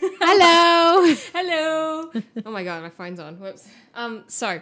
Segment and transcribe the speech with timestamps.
[0.00, 1.14] Hello.
[1.34, 2.10] Hello.
[2.46, 3.38] oh my god, my phone's on.
[3.40, 3.68] Whoops.
[3.94, 4.60] Um, so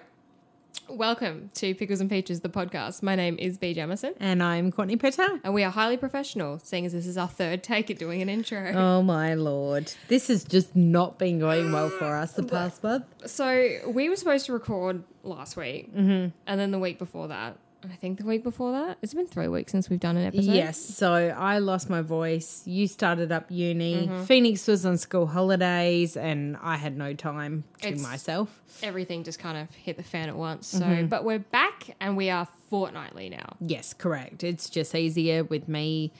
[0.88, 3.02] welcome to Pickles and Peaches, the podcast.
[3.02, 3.74] My name is Bee.
[3.74, 5.40] Jamison, and I'm Courtney Patel.
[5.44, 8.28] and we are highly professional, seeing as this is our third take at doing an
[8.28, 8.72] intro.
[8.72, 9.92] Oh my lord.
[10.08, 13.04] This has just not been going well for us the past month.
[13.26, 17.58] So we were supposed to record last week, and then the week before that,
[17.92, 18.98] I think the week before that.
[19.02, 20.52] It's been three weeks since we've done an episode.
[20.52, 22.62] Yes, so I lost my voice.
[22.66, 24.06] You started up uni.
[24.06, 24.24] Mm-hmm.
[24.24, 28.62] Phoenix was on school holidays and I had no time to It's- myself.
[28.82, 30.66] everything just kind of hit the fan at once.
[30.68, 31.06] So, mm-hmm.
[31.06, 33.56] but we're back, and we are fortnightly now.
[33.60, 34.44] Yes, correct.
[34.44, 36.12] It's just easier with me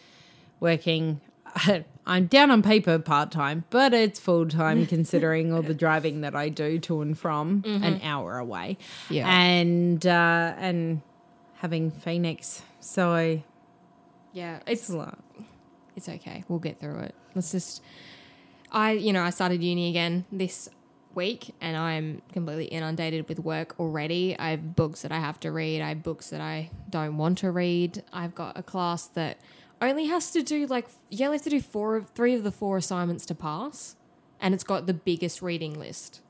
[0.61, 1.21] working.
[2.07, 6.37] I'm down on paper part time, but it's full time considering all the driving that
[6.37, 8.07] I do to and from an mm-hmm.
[8.07, 8.79] hour away.
[9.11, 9.29] Yeah.
[9.29, 11.03] and uh, and
[11.57, 13.41] having Phoenix, so
[14.33, 15.19] Yeah, it's it's a lot.
[15.97, 16.45] it's okay.
[16.49, 17.15] We'll get through it.
[17.35, 17.83] Let's just.
[18.73, 20.69] I you know I started uni again this
[21.15, 24.37] week, and I'm completely inundated with work already.
[24.39, 25.81] I have books that I have to read.
[25.81, 28.03] I have books that I don't want to read.
[28.13, 29.39] I've got a class that
[29.81, 32.53] only has to do like you only have to do four of three of the
[32.53, 33.97] four assignments to pass,
[34.41, 36.21] and it's got the biggest reading list.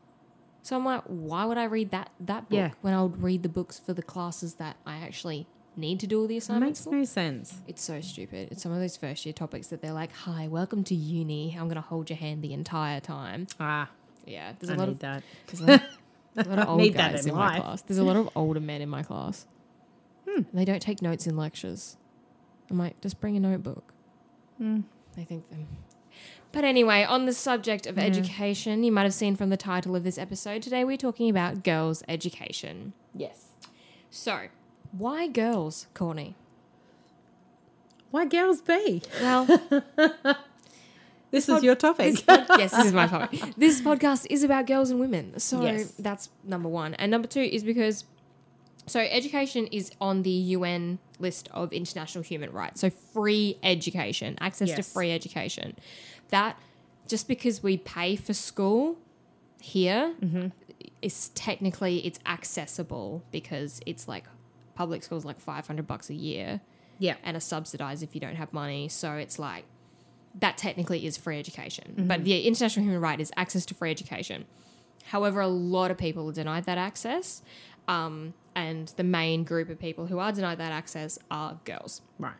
[0.66, 2.70] So I'm like, why would I read that that book Yeah.
[2.80, 6.20] when I would read the books for the classes that I actually need to do
[6.20, 6.84] all the assignments?
[6.84, 7.60] It makes no sense.
[7.68, 8.48] It's so stupid.
[8.50, 11.52] It's some of those first year topics that they're like, "Hi, welcome to uni.
[11.56, 13.88] I'm going to hold your hand the entire time." Ah,
[14.26, 15.22] Yeah, there's I a lot need of that.
[15.46, 15.82] there's a lot,
[16.34, 17.82] there's a lot of I old need guys in in, my class.
[17.82, 19.46] There's a lot of older men in my class.
[20.28, 20.42] Hmm.
[20.52, 21.96] They don't take notes in lectures.
[22.70, 23.94] I'm like, just bring a notebook.
[24.58, 24.80] Hmm.
[25.14, 25.68] They think them.
[26.52, 30.04] But anyway, on the subject of education, you might have seen from the title of
[30.04, 32.92] this episode, today we're talking about girls' education.
[33.14, 33.46] Yes.
[34.10, 34.46] So,
[34.92, 36.34] why girls, Corny?
[38.10, 39.02] Why girls Bee?
[39.20, 39.46] Well,
[41.32, 42.12] This pod- is your topic.
[42.12, 43.40] This pod- yes, this is my topic.
[43.56, 45.38] This podcast is about girls and women.
[45.40, 45.92] So Yes.
[45.98, 46.94] that's number one.
[46.94, 48.04] And number two is because
[48.86, 52.80] so education is on the UN list of international human rights.
[52.80, 55.76] So free education, access to free education.
[56.28, 56.58] That
[57.08, 58.96] just because we pay for school
[59.60, 60.48] here mm-hmm.
[61.02, 64.24] is technically it's accessible because it's like
[64.74, 66.60] public schools like 500 bucks a year
[66.98, 67.16] yeah.
[67.24, 68.88] and are subsidized if you don't have money.
[68.88, 69.64] So it's like
[70.38, 71.94] that technically is free education.
[71.96, 72.08] Mm-hmm.
[72.08, 74.44] But the international human right is access to free education.
[75.06, 77.42] However, a lot of people are denied that access.
[77.88, 82.00] Um, and the main group of people who are denied that access are girls.
[82.18, 82.34] Right.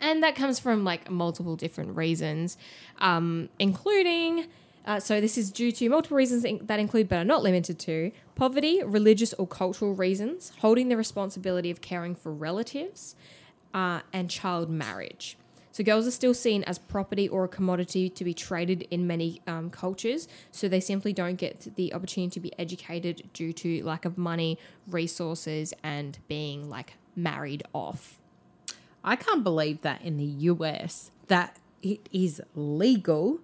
[0.00, 2.56] And that comes from like multiple different reasons,
[2.98, 4.46] um, including.
[4.84, 8.10] Uh, so this is due to multiple reasons that include, but are not limited to,
[8.34, 13.14] poverty, religious or cultural reasons, holding the responsibility of caring for relatives,
[13.72, 15.36] uh, and child marriage.
[15.72, 19.40] So girls are still seen as property or a commodity to be traded in many
[19.46, 20.28] um, cultures.
[20.50, 24.58] So they simply don't get the opportunity to be educated due to lack of money,
[24.86, 28.18] resources, and being like married off.
[29.02, 33.40] I can't believe that in the US that it is legal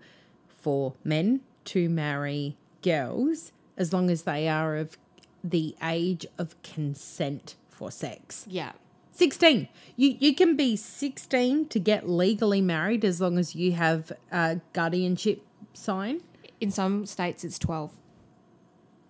[0.48, 4.96] for men to marry girls as long as they are of
[5.42, 8.44] the age of consent for sex.
[8.48, 8.72] Yeah.
[9.18, 9.68] 16.
[9.96, 14.60] You you can be 16 to get legally married as long as you have a
[14.72, 15.42] guardianship
[15.72, 16.22] sign.
[16.60, 17.92] In some states, it's 12.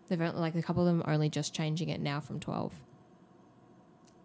[0.08, 2.72] They've only, like a couple of them are only just changing it now from 12.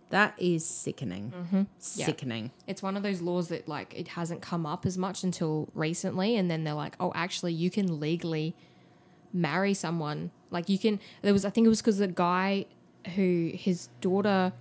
[0.10, 1.34] That is sickening.
[1.36, 1.64] Mm-hmm.
[1.96, 2.06] Yeah.
[2.06, 2.52] Sickening.
[2.66, 6.38] It's one of those laws that like it hasn't come up as much until recently,
[6.38, 8.56] and then they're like, oh, actually, you can legally
[9.34, 10.32] marry someone.
[10.50, 11.02] Like you can.
[11.24, 12.68] There was, I think it was because the guy
[13.16, 14.54] who his daughter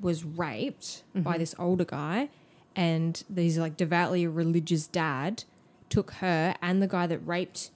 [0.00, 2.28] was raped by this older guy,
[2.76, 5.44] and these like devoutly religious dad
[5.88, 7.70] took her and the guy that raped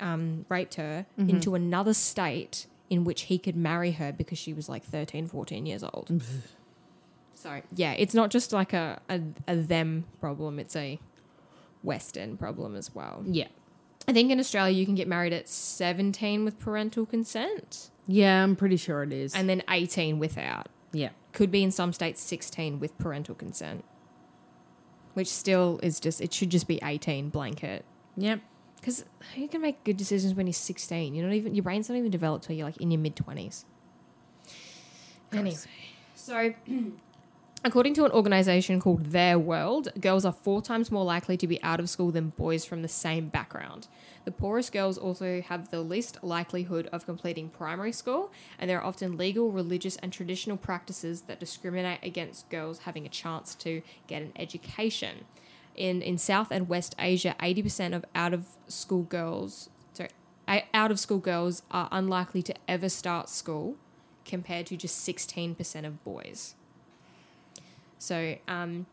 [0.00, 4.68] um, raped her into another state in which he could marry her because she was
[4.68, 6.22] like 13, 14 years old.
[7.34, 10.98] so, yeah, it's not just like a, a, a them problem, it's a
[11.82, 13.22] Western problem as well.
[13.26, 13.48] Yeah.
[14.08, 18.54] I think in Australia you can get married at 17 with parental consent Yeah, I'm
[18.54, 19.34] pretty sure it is.
[19.34, 20.68] and then 18 without.
[20.92, 21.10] Yeah.
[21.32, 23.84] Could be in some states 16 with parental consent,
[25.14, 27.84] which still is just, it should just be 18 blanket.
[28.16, 28.40] Yep.
[28.76, 29.04] Because
[29.34, 31.14] you can make good decisions when you're 16.
[31.14, 33.64] You're not even your brain's not even developed till you're like in your mid 20s.
[35.32, 35.56] Anyway,
[36.14, 36.54] so
[37.66, 41.80] according to an organization called Theirworld, girls are four times more likely to be out
[41.80, 43.88] of school than boys from the same background.
[44.24, 48.86] The poorest girls also have the least likelihood of completing primary school, and there are
[48.86, 54.22] often legal, religious, and traditional practices that discriminate against girls having a chance to get
[54.22, 55.24] an education.
[55.74, 60.10] In in South and West Asia, eighty percent of out of school girls, sorry,
[60.72, 63.76] out of school girls are unlikely to ever start school,
[64.24, 66.54] compared to just sixteen percent of boys.
[67.98, 68.86] So, um,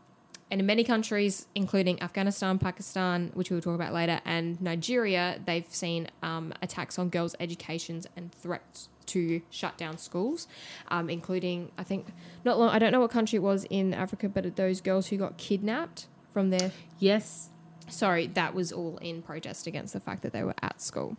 [0.50, 5.66] and in many countries, including Afghanistan, Pakistan, which we'll talk about later, and Nigeria, they've
[5.68, 10.46] seen um, attacks on girls' educations and threats to shut down schools,
[10.88, 12.06] um, including I think
[12.44, 12.70] not long.
[12.70, 16.06] I don't know what country it was in Africa, but those girls who got kidnapped
[16.30, 17.50] from their Yes.
[17.88, 21.16] sorry, that was all in protest against the fact that they were at school.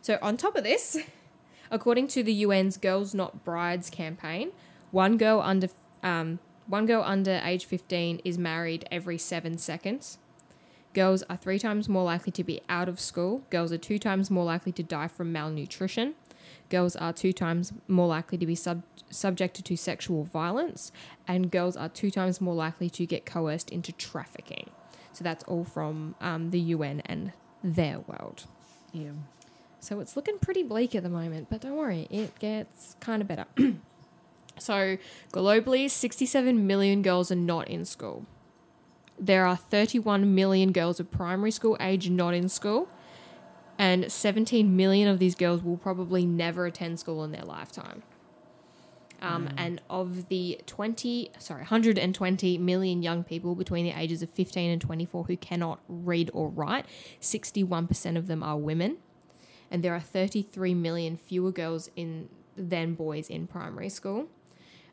[0.00, 0.98] So, on top of this,
[1.70, 4.52] according to the UN's Girls Not Brides campaign,
[4.90, 5.68] one girl under
[6.02, 10.18] um, one girl under age 15 is married every seven seconds.
[10.94, 13.42] Girls are three times more likely to be out of school.
[13.50, 16.14] Girls are two times more likely to die from malnutrition.
[16.68, 20.92] Girls are two times more likely to be sub- subjected to sexual violence.
[21.26, 24.70] And girls are two times more likely to get coerced into trafficking.
[25.12, 27.32] So that's all from um, the UN and
[27.64, 28.46] Theirworld.
[28.92, 29.12] Yeah.
[29.80, 33.28] So it's looking pretty bleak at the moment, but don't worry, it gets kind of
[33.28, 33.46] better.
[34.58, 34.96] so
[35.32, 38.26] globally, 67 million girls are not in school.
[39.18, 42.88] There are 31 million girls of primary school age not in school,
[43.78, 48.02] and 17 million of these girls will probably never attend school in their lifetime.
[49.20, 54.70] Um, And of the 20, sorry, 120 million young people between the ages of 15
[54.70, 56.86] and 24 who cannot read or write,
[57.20, 58.96] 61% of them are women
[59.70, 64.26] and there are 33 million fewer girls in than boys in primary school.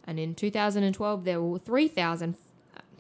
[0.06, 2.36] And in 2012, there were 3,000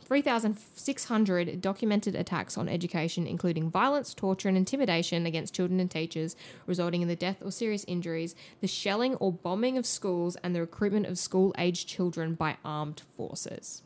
[0.09, 6.35] 3,600 documented attacks on education, including violence, torture, and intimidation against children and teachers,
[6.65, 10.61] resulting in the death or serious injuries, the shelling or bombing of schools, and the
[10.61, 13.83] recruitment of school aged children by armed forces.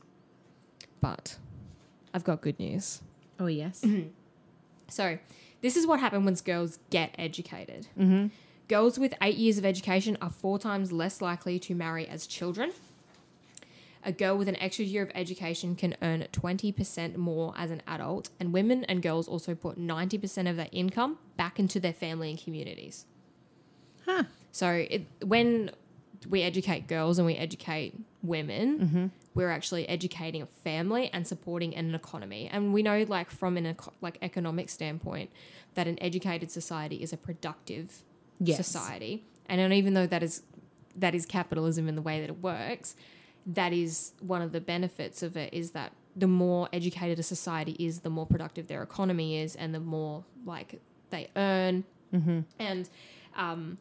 [1.01, 1.37] But
[2.13, 3.01] I've got good news.
[3.37, 3.85] Oh yes.
[4.89, 5.17] So,
[5.61, 7.87] this is what happens when girls get educated.
[7.97, 8.27] mm-hmm.
[8.67, 12.73] Girls with eight years of education are four times less likely to marry as children.
[14.05, 18.29] A girl with an extra year of education can earn 20% more as an adult,
[18.39, 22.39] and women and girls also put 90% of their income back into their family and
[22.39, 23.05] communities.
[24.05, 24.23] Huh.
[24.51, 25.71] So, it, when
[26.29, 29.05] we educate girls and we educate women, Mm-hmm.
[29.35, 32.49] we're actually educating a family and supporting an economy.
[32.51, 35.29] And we know, like from an eco- like economic standpoint,
[35.75, 38.03] that an educated society is a productive
[38.39, 38.57] Yes.
[38.57, 39.23] society.
[39.47, 40.43] And even though that is
[40.95, 42.95] that is capitalism in the way that it works,
[43.45, 47.75] that is one of the benefits of it is that the more educated a society
[47.79, 50.79] is, the more productive their economy is, and the more like
[51.09, 51.83] they earn.
[52.13, 52.41] Mm-hmm.
[52.59, 52.89] And
[53.35, 53.77] um,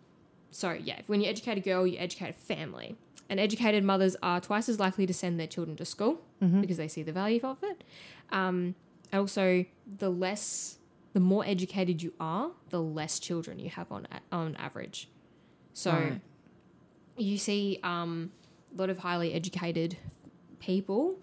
[0.50, 2.96] so yeah, when you educate a girl, you educate a family.
[3.28, 6.60] And educated mothers are twice as likely to send their children to school Mm-hmm.
[6.60, 7.84] because they see the value of it.
[8.32, 8.74] Um,
[9.12, 9.64] and also,
[9.98, 10.78] the less,
[11.12, 15.08] the more educated you are, the less children you have on on average.
[15.72, 16.20] So Right.
[17.16, 18.32] you see um,
[18.74, 19.96] a lot of highly educated
[20.60, 21.16] people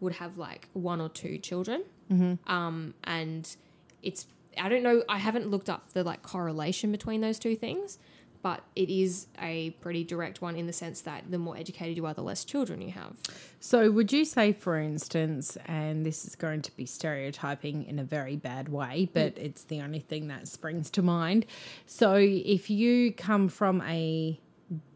[0.00, 2.52] would have like one or two children, Mm-hmm.
[2.52, 3.56] um, and
[4.02, 4.26] it's
[4.58, 5.02] I don't know.
[5.08, 7.98] I haven't looked up the like correlation between those two things,
[8.42, 12.06] but it is a pretty direct one in the sense that the more educated you
[12.06, 13.16] are, the less children you have.
[13.58, 18.04] So, would you say, for instance, and this is going to be stereotyping in a
[18.04, 21.44] very bad way, but it's the only thing that springs to mind.
[21.86, 24.38] So, if you come from a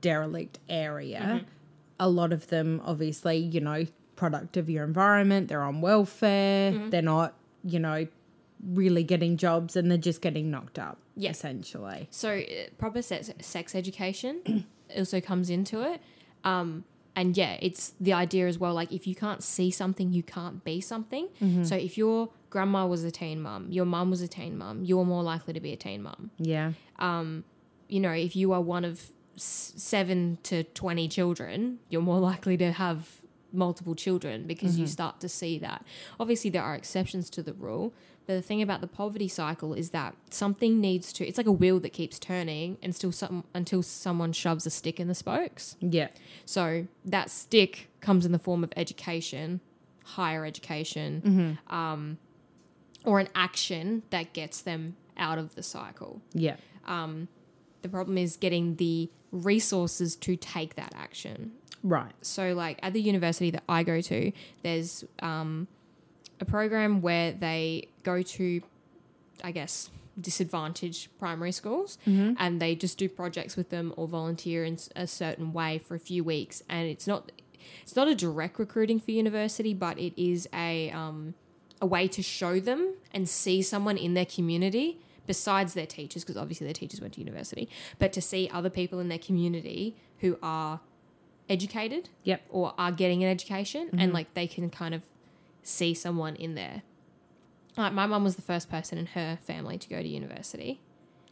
[0.01, 1.45] derelict area,
[2.01, 7.01] a lot of them, obviously, you know, product of your environment, they're on welfare, they're
[7.03, 8.07] not, you know,
[8.67, 11.31] really getting jobs and they're just getting knocked up, Yeah.
[11.31, 12.09] essentially.
[12.11, 12.43] So uh,
[12.79, 14.67] proper sex, sex education
[14.97, 16.01] also comes into it.
[16.45, 16.85] Um,
[17.17, 18.75] and yeah, it's the idea as well.
[18.75, 21.29] Like if you can't see something, you can't be something.
[21.65, 25.05] So if your grandma was a teen mum, your mum was a teen mum, you're
[25.05, 26.31] more likely to be a teen mum.
[26.39, 26.73] Yeah.
[26.99, 27.45] Um,
[27.89, 29.11] you know, if you are one of
[29.43, 33.21] seven to 20 children, you're more likely to have
[33.53, 35.85] multiple children because you start to see that.
[36.19, 37.93] Obviously, there are exceptions to the rule,
[38.27, 41.53] but the thing about the poverty cycle is that something needs to, it's like a
[41.53, 45.77] wheel that keeps turning and still some, until someone shoves a stick in the spokes.
[45.81, 46.09] Yeah.
[46.45, 49.61] So that stick comes in the form of education,
[50.05, 52.19] higher education, um,
[53.05, 56.21] or an action that gets them out of the cycle.
[56.35, 56.57] Yeah.
[56.87, 57.29] Um,
[57.83, 61.53] the problem is getting the resources to take that action.
[61.83, 62.13] Right.
[62.21, 64.33] So, like at the university that I go to,
[64.63, 65.67] there's um,
[66.41, 68.63] a program where they go to,
[69.43, 71.97] I guess, disadvantaged primary schools
[72.39, 75.99] and they just do projects with them or volunteer in a certain way for a
[75.99, 76.63] few weeks.
[76.69, 77.33] And it's not.
[77.83, 81.35] It's not a direct recruiting for university, but it is a um,
[81.81, 84.99] a way to show them and see someone in their community
[85.31, 87.69] besides their teachers, because obviously their teachers went to university,
[88.01, 90.81] but to see other people in their community who are
[91.49, 92.41] educated Yep.
[92.51, 94.13] or are getting an education and mm-hmm.
[94.13, 95.03] like they can kind of
[95.63, 96.83] see someone in there.
[97.77, 100.81] Like my mum was the first person in her family to go to university.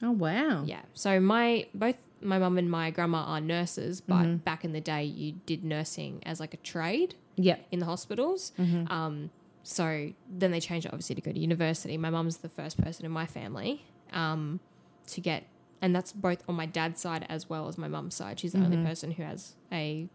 [0.00, 0.62] Oh wow.
[0.64, 0.82] Yeah.
[0.94, 4.36] So my both my mum and my grandma are nurses, but mm-hmm.
[4.36, 7.66] back in the day you did nursing as like a trade Yep.
[7.72, 8.52] in the hospitals.
[8.60, 8.92] Mm-hmm.
[8.92, 9.30] Um,
[9.68, 11.98] so then they changed it obviously to go to university.
[11.98, 13.84] My mum's the first person in my family
[14.14, 14.60] um,
[15.08, 15.44] to get,
[15.82, 18.40] and that's both on my dad's side as well as my mum's side.
[18.40, 20.08] She's the only person who has a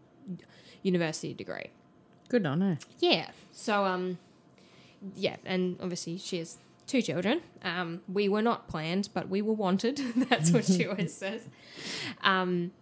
[0.82, 1.70] university degree.
[2.28, 2.78] Good on her.
[2.98, 3.30] Yeah.
[3.52, 4.18] So um,
[5.14, 6.58] yeah, and obviously she has
[6.88, 7.40] two children.
[7.62, 9.98] Um, we were not planned, but we were wanted.
[10.16, 11.46] That's what she always says.
[12.24, 12.72] Um,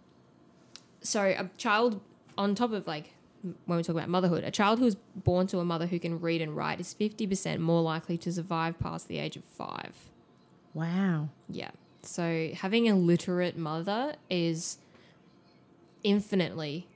[1.02, 2.00] so a child
[2.38, 3.12] on top of like
[3.66, 6.20] when we talk about motherhood, a child who is born to a mother who can
[6.20, 9.94] read and write is fifty percent more likely to survive past the age of five.
[10.74, 11.28] Wow.
[11.48, 11.70] Yeah.
[12.02, 14.78] So having a literate mother is
[16.04, 16.88] infinitely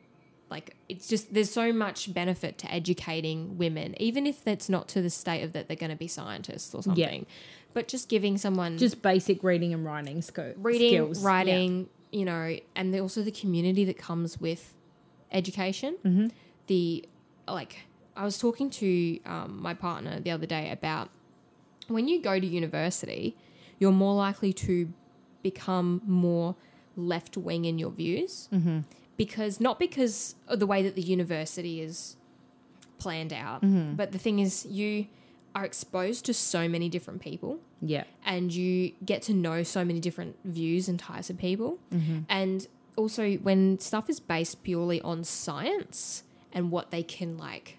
[0.51, 5.03] like it's just there's so much benefit to educating women, even if that's not to
[5.03, 7.29] the state of that they're going to be scientists or something Yeah.
[7.75, 11.23] But just giving someone Just basic reading and writing sco- reading, skills.
[11.23, 14.73] writing, you know, and the, also the community that comes with
[15.33, 15.97] education.
[16.05, 16.27] Mm-hmm.
[16.67, 17.05] The
[17.49, 17.81] like,
[18.17, 21.11] I was talking to um, my partner the other day about
[21.89, 23.37] when you go to university,
[23.79, 24.93] you're more likely to
[25.43, 26.57] become more
[26.97, 28.81] left wing in your views Mm-hmm.
[29.17, 32.17] because not because of the way that the university is
[32.99, 33.95] planned out, Mm-hmm.
[33.95, 35.07] but the thing is you
[35.55, 38.05] are exposed to so many different people Yeah.
[38.25, 41.79] and you get to know so many different views and types of people.
[41.93, 42.19] Mm-hmm.
[42.29, 46.23] And also, when stuff is based purely on science
[46.53, 47.79] and what they can like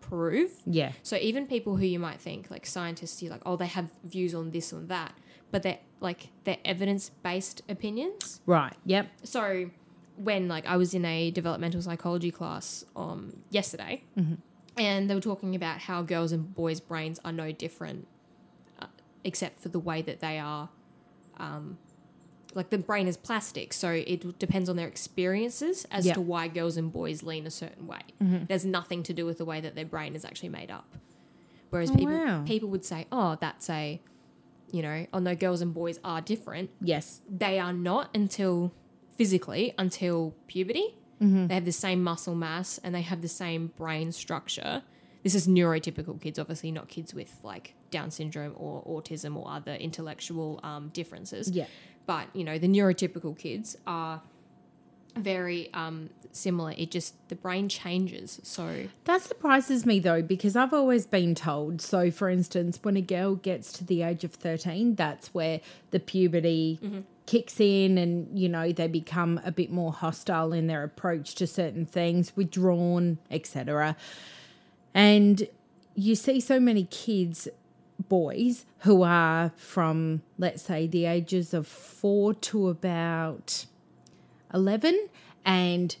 [0.00, 0.50] prove.
[0.66, 0.92] Yeah.
[1.02, 4.34] So, even people who you might think like scientists, you're like, oh, they have views
[4.34, 5.14] on this or that,
[5.50, 8.40] but they're like they're evidence based opinions.
[8.46, 8.74] Right.
[8.84, 9.08] Yep.
[9.22, 9.70] So,
[10.16, 14.02] when like I was in a developmental psychology class um, yesterday,
[14.76, 18.06] and they were talking about how girls and boys' brains are no different,
[18.80, 18.86] uh,
[19.24, 20.68] except for the way that they are.
[21.38, 21.78] Um,
[22.54, 26.14] like the brain is plastic, so it depends on their experiences as Yep.
[26.14, 28.00] to why girls and boys lean a certain way.
[28.20, 30.96] It has nothing to do with the way that their brain is actually made up.
[31.70, 32.44] Whereas Oh, people wow.
[32.46, 34.00] people would say, "Oh, that's a,"
[34.72, 37.20] you know, "Oh no, girls and boys are different." Yes.
[37.28, 38.72] they are not until
[39.16, 40.94] physically until puberty.
[41.20, 44.82] They have the same muscle mass and they have the same brain structure.
[45.24, 49.74] This is neurotypical kids, obviously, not kids with like Down syndrome or autism or other
[49.74, 51.50] intellectual um, differences.
[51.50, 51.66] Yeah.
[52.08, 54.22] But you know, the neurotypical kids are
[55.14, 56.72] very um, similar.
[56.78, 58.40] It just the brain changes.
[58.44, 61.82] So That surprises me though, because I've always been told.
[61.82, 65.60] So, for instance, when a girl gets to the age of 13, that's where
[65.90, 66.80] the puberty
[67.26, 71.46] kicks in and, you know, they become a bit more hostile in their approach to
[71.46, 73.96] certain things, withdrawn, etc.
[74.94, 75.46] And
[75.94, 77.48] you see so many kids,
[78.08, 83.66] boys, who are from, let's say, the ages of four to about
[84.54, 85.08] 11
[85.44, 85.96] and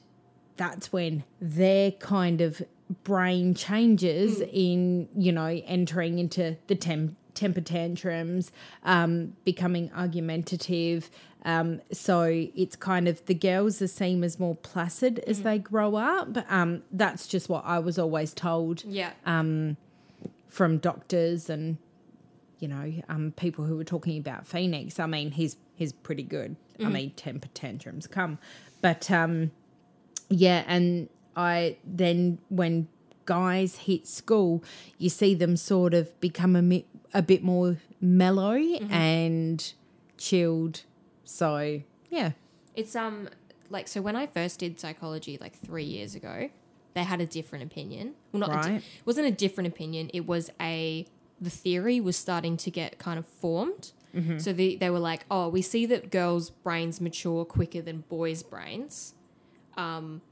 [0.56, 2.62] that's when their kind of
[3.04, 8.50] brain changes in you know entering into the tem- temper tantrums
[8.82, 11.10] um, becoming argumentative.
[11.44, 15.94] Um, so it's kind of the girls are seen as more placid as they grow
[15.94, 16.36] up.
[16.50, 19.76] Um, that's just what i was always told yeah, Um
[20.48, 21.76] from doctors and
[22.58, 24.98] you know um, people who were talking about Phoenix.
[24.98, 26.56] I mean, he's he's pretty good.
[26.80, 28.38] I mean, temper tantrums come,
[28.82, 29.50] but um,
[30.28, 32.88] yeah, and I then when
[33.24, 34.62] guys hit school,
[34.96, 38.54] you see them sort of become a, mi- a bit more mellow
[38.90, 39.72] and
[40.16, 40.82] chilled.
[41.24, 42.32] So yeah,
[42.74, 43.28] It's um
[43.70, 46.48] like so when I first did psychology like three years ago,
[46.94, 48.14] they had a different opinion.
[48.32, 50.10] Well, not a di- it wasn't a different opinion.
[50.14, 51.06] It was a
[51.40, 53.92] the theory was starting to get kind of formed.
[54.38, 58.42] So they they were like, oh, we see that girls' brains mature quicker than boys'
[58.42, 59.14] brains,
[59.76, 60.22] um,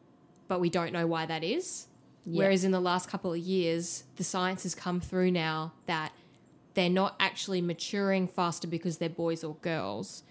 [0.49, 1.87] but we don't know why that is.
[2.25, 2.39] Yeah.
[2.39, 6.13] Whereas in the last couple of years, the science has come through now that
[6.75, 10.25] they're not actually maturing faster because they're boys or girls.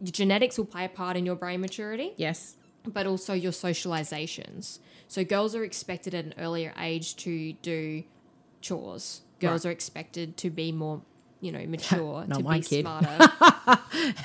[0.00, 4.78] Your genetics will play a part in your brain maturity, yes, but also your socializations.
[5.08, 8.04] So girls are expected at an earlier age to do
[8.60, 9.22] chores.
[9.40, 11.02] Girls are expected to be more,
[11.40, 12.80] you know, mature, Not to my be kid.
[12.82, 13.18] smarter.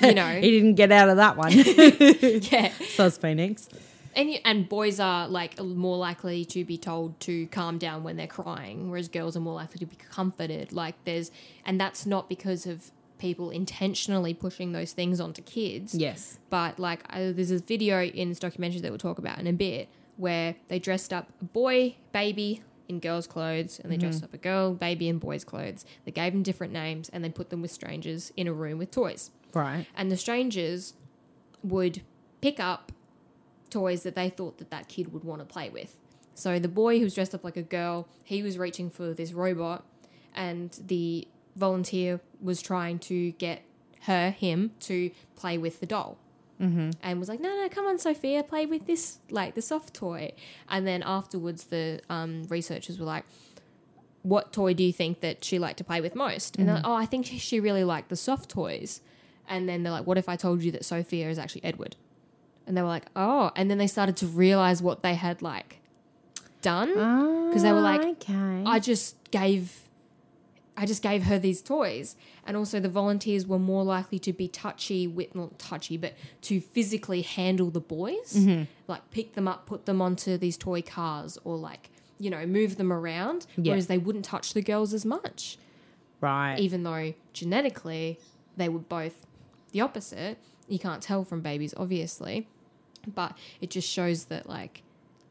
[0.02, 1.52] you know, he didn't get out of that one.
[2.50, 2.72] yeah.
[2.94, 3.68] So's Phoenix.
[4.14, 8.16] And you, and boys are like more likely to be told to calm down when
[8.16, 10.72] they're crying, whereas girls are more likely to be comforted.
[10.72, 11.30] Like there's,
[11.64, 15.94] and that's not because of people intentionally pushing those things onto kids.
[15.94, 16.38] Yes.
[16.50, 19.52] But like, uh, there's a video in this documentary that we'll talk about in a
[19.52, 24.26] bit where they dressed up a boy, baby in girls' clothes, and they dressed mm-hmm.
[24.26, 25.84] up a girl, baby in boys' clothes.
[26.04, 28.90] They gave them different names, and they put them with strangers in a room with
[28.90, 29.30] toys.
[29.52, 29.86] Right.
[29.96, 30.94] And the strangers
[31.62, 32.02] would
[32.40, 32.92] pick up
[33.70, 35.96] toys that they thought that that kid would want to play with.
[36.34, 39.32] So the boy who was dressed up like a girl, he was reaching for this
[39.32, 39.84] robot,
[40.34, 43.62] and the volunteer was trying to get
[44.02, 46.18] her, him, to play with the doll.
[46.62, 46.90] Mm-hmm.
[47.02, 50.32] And was like, no, no, come on, Sophia, play with this, like the soft toy.
[50.68, 53.24] And then afterwards, the um, researchers were like,
[54.22, 56.56] what toy do you think that she liked to play with most?
[56.56, 59.00] And they're like, oh, I think she really liked the soft toys.
[59.48, 61.96] And then they're like, what if I told you that Sophia is actually Edward?
[62.66, 63.50] And they were like, oh.
[63.56, 65.80] And then they started to realize what they had like
[66.60, 67.48] done.
[67.48, 68.62] Because they were like, okay.
[68.64, 69.81] I just gave
[70.76, 72.16] I just gave her these toys.
[72.46, 76.60] And also the volunteers were more likely to be touchy with not touchy, but to
[76.60, 78.34] physically handle the boys.
[78.34, 78.64] Mm-hmm.
[78.88, 82.76] Like pick them up, put them onto these toy cars or like, you know, move
[82.76, 83.46] them around.
[83.56, 83.72] Yeah.
[83.72, 85.58] Whereas they wouldn't touch the girls as much.
[86.20, 86.58] right.
[86.58, 88.18] Even though genetically
[88.56, 89.26] they were both
[89.72, 90.38] the opposite.
[90.68, 92.48] You can't tell from babies, obviously.
[93.06, 94.82] But it just shows that like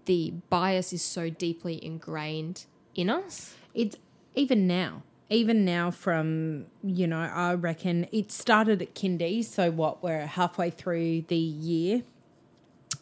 [0.05, 3.55] the bias is so deeply ingrained in us.
[3.73, 3.95] it's
[4.35, 10.03] even now even now from you know i reckon it started at kindy so what
[10.03, 12.03] we're halfway through the year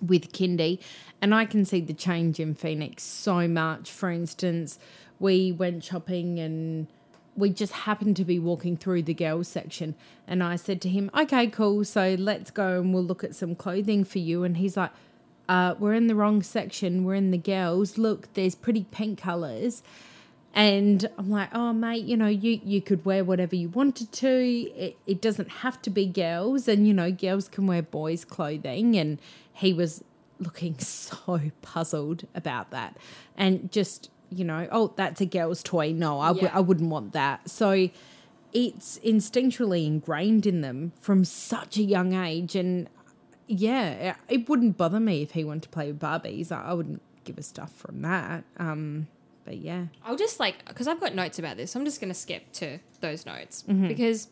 [0.01, 0.79] with kindy.
[1.21, 3.91] And i can see the change in phoenix so much.
[3.91, 4.79] For instance
[5.19, 6.87] we went shopping and
[7.35, 9.95] we just happened to be walking through the girls section.
[10.27, 13.55] And i said to him okay cool so let's go and we'll look at some
[13.55, 14.43] clothing for you.
[14.43, 14.91] And he's like
[15.47, 17.03] uh, we're in the wrong section.
[17.03, 17.97] We're in the girls.
[17.97, 19.81] Look there's pretty pink colors
[20.59, 24.27] and I'm like, oh mate, you know, you you could wear whatever you wanted to.
[24.27, 28.97] It, it doesn't have to be girls, and you know, girls can wear boys' clothing.
[28.97, 29.19] And
[29.53, 30.03] he was
[30.37, 32.97] looking so puzzled about that,
[33.37, 35.93] and just you know, oh, that's a girl's toy.
[35.93, 36.57] No, I w- Yeah.
[36.57, 37.49] I wouldn't want that.
[37.49, 37.89] So
[38.51, 42.89] it's instinctually ingrained in them from such a young age, and
[43.47, 46.51] yeah, it wouldn't bother me if he wanted to play with Barbies.
[46.51, 48.43] I, I wouldn't give a stuff from that.
[48.57, 49.07] Um,
[49.45, 49.85] but yeah.
[50.05, 51.75] I'll just like because I've got notes about this.
[51.75, 53.87] I'm just going to skip to those notes Mm-hmm.
[53.87, 54.27] because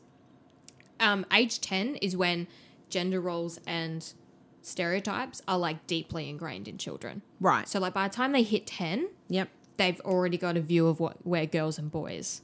[0.99, 2.47] um, age ten is when
[2.89, 4.13] gender roles and
[4.61, 7.21] stereotypes are like deeply ingrained in children.
[7.39, 7.67] Right.
[7.67, 9.49] So like by the time they hit ten, Yep.
[9.77, 12.41] they've already got a view of what where girls and boys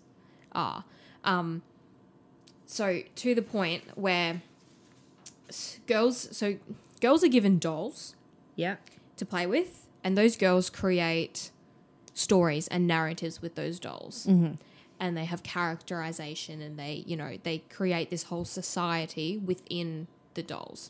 [0.53, 0.83] are.
[1.23, 1.61] Um,
[2.65, 4.41] so to the point where
[5.87, 6.55] girls, so
[7.01, 8.15] girls are given dolls
[8.55, 8.75] yeah,
[9.17, 11.49] to play with, and those girls create
[12.13, 14.25] stories and narratives with those dolls.
[14.99, 20.43] And they have characterization, and they, you know, they create this whole society within the
[20.43, 20.89] dolls.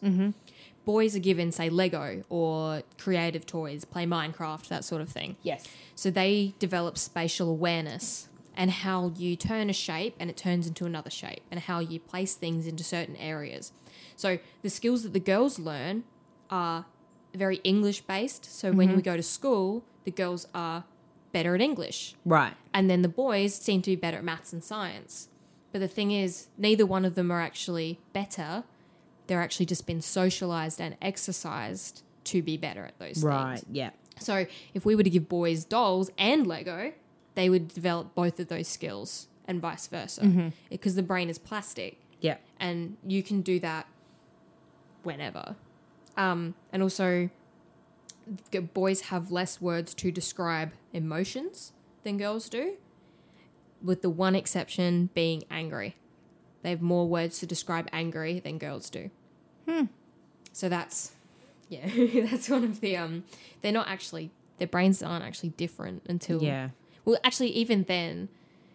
[0.86, 5.38] Boys are given, say, Lego or creative toys, play Minecraft, that sort of thing.
[5.42, 5.66] Yes.
[5.96, 10.86] So they develop spatial awareness and how you turn a shape and it turns into
[10.86, 13.72] another shape and how you place things into certain areas.
[14.18, 16.04] So the skills that the girls learn
[16.50, 16.86] are
[17.34, 18.44] very English based.
[18.46, 18.98] So when mm-hmm.
[18.98, 20.84] we go to school, the girls are
[21.34, 22.16] better at English.
[22.24, 22.54] Right.
[22.74, 25.28] And then the boys seem to be better at maths and science.
[25.74, 28.64] But the thing is, neither one of them are actually better.
[29.28, 33.56] They're actually just been socialized and exercised to be better at those Right.
[33.60, 33.66] things.
[33.72, 33.90] Yeah.
[34.20, 36.94] So if we were to give boys dolls and Lego,
[37.36, 41.98] they would develop both of those skills and vice versa because the brain is plastic
[42.22, 42.38] Yeah.
[42.60, 43.88] and you can do that
[45.04, 45.56] whenever.
[46.16, 47.30] Um, and also,
[48.74, 52.74] boys have less words to describe emotions than girls do,
[53.82, 55.96] with the one exception being angry.
[56.62, 59.10] They have more words to describe angry than girls do.
[59.68, 59.86] Hmm.
[60.54, 61.12] So that's,
[61.70, 61.88] yeah,
[62.30, 63.24] that's one of the, um,
[63.62, 66.70] they're not actually, their brains aren't actually different until Yeah.
[67.06, 68.30] well, actually, even then,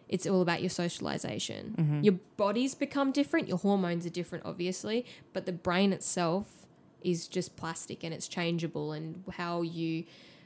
[0.09, 2.01] it's all about your socialization.
[2.03, 6.58] Your bodies become different, your hormones are different, obviously, but the brain itself
[7.03, 10.05] is just plastic and it's changeable, and how you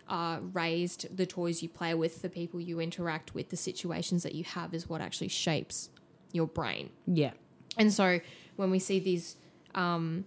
[0.09, 4.35] are raised, the toys you play with, the people you interact with, the situations that
[4.35, 5.91] you have is what actually shapes
[6.33, 6.91] your brain.
[7.07, 7.31] Yeah.
[7.79, 8.21] And so
[8.57, 9.37] when we see these,
[9.75, 10.25] um,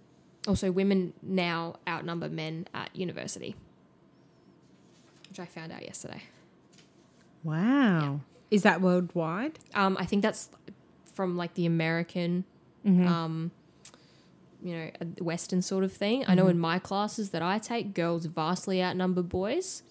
[0.48, 3.54] also women now outnumber men at university,
[5.28, 6.22] which I found out yesterday.
[7.44, 8.20] Wow.
[8.50, 9.58] Is that worldwide?
[9.74, 10.48] Um, I think that's
[11.12, 12.44] from like the American
[12.84, 13.50] um,
[14.66, 16.24] you know a Western sort of thing.
[16.26, 19.82] I know in my classes that I take, girls vastly outnumber boys.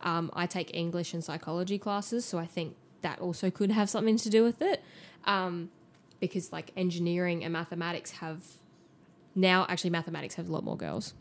[0.00, 4.16] Um, I take English and psychology classes, so I think that also could have something
[4.18, 4.82] to do with it.
[5.24, 5.70] Um,
[6.20, 8.42] because like engineering and mathematics have
[9.34, 11.14] now actually mathematics have a lot more girls,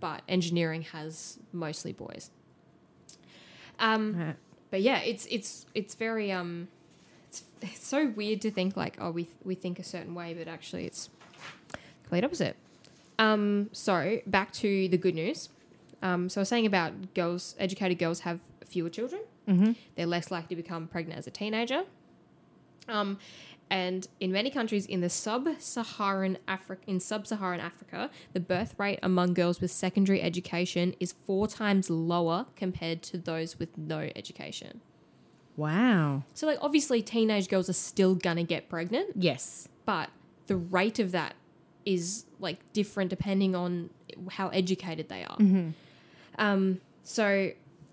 [0.00, 2.30] but engineering has mostly boys.
[3.78, 4.36] Um, Right.
[4.70, 6.68] but yeah, it's it's it's very um,
[7.28, 10.48] it's, it's so weird to think like oh we we think a certain way, but
[10.48, 11.10] actually it's
[12.10, 12.56] complete opposite.
[13.20, 15.48] Um, so back to the good news.
[16.02, 19.22] Um, so I was saying about girls, educated girls have fewer children.
[19.46, 19.72] Mm-hmm.
[19.94, 21.84] They're less likely to become pregnant as a teenager.
[22.88, 23.18] Um,
[23.70, 29.34] and in many countries in the sub-Saharan Africa, in sub-Saharan Africa, the birth rate among
[29.34, 34.80] girls with secondary education is four times lower compared to those with no education.
[35.56, 36.24] Wow.
[36.34, 39.68] So, like, obviously, teenage girls are still gonna get pregnant, Yes.
[39.84, 40.10] but
[40.48, 41.34] the rate of that
[41.84, 43.90] is like different depending on
[44.30, 45.36] how educated they are.
[46.38, 47.50] Um, so,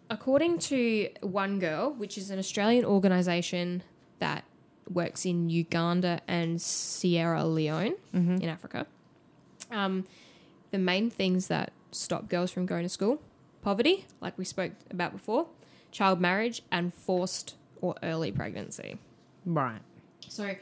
[0.10, 3.84] according to One Girl, which is an Australian organisation
[4.19, 4.43] that
[4.89, 7.95] works in Uganda and Sierra Leone
[8.41, 8.86] in Africa,
[9.71, 10.06] um,
[10.71, 13.21] the main things that stop girls from going to school
[13.62, 15.47] poverty, like we spoke about before,
[15.91, 18.97] child marriage, and forced or early pregnancy.
[19.45, 19.82] Right.
[20.28, 20.56] So,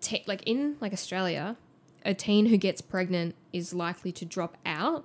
[0.00, 1.56] te- like in like Australia,
[2.04, 5.04] a teen who gets pregnant is likely to drop out,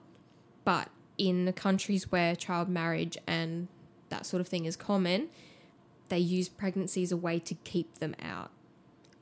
[0.64, 3.68] but in the countries where child marriage and
[4.10, 5.30] that sort of thing is common,
[6.10, 8.52] they use pregnancy as a way to keep them out.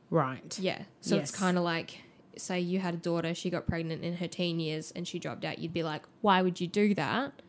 [0.09, 0.57] Right.
[0.59, 0.83] Yeah.
[0.99, 2.01] So it's kind of like
[2.37, 5.45] say you had a daughter, she got pregnant in her teen years and she dropped
[5.45, 7.41] out, you'd be like, "Why would you do that?"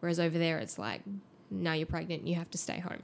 [0.00, 1.02] Whereas over there it's like,
[1.50, 3.02] "Now you're pregnant, you have to stay home."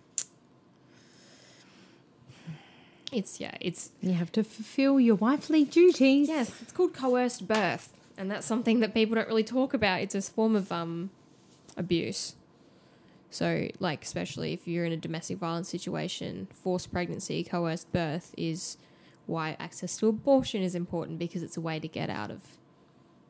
[3.13, 6.29] It's yeah, it's You have to fulfill your wifely duties.
[6.29, 10.01] Yes, it's called coerced birth, and that's something that people don't really talk about.
[10.01, 11.11] It's a form of um,
[11.77, 12.35] abuse.
[13.31, 18.77] So, like, especially if you're in a domestic violence situation, forced pregnancy, coerced birth is
[19.27, 22.43] why access to abortion is important because it's a way to get out of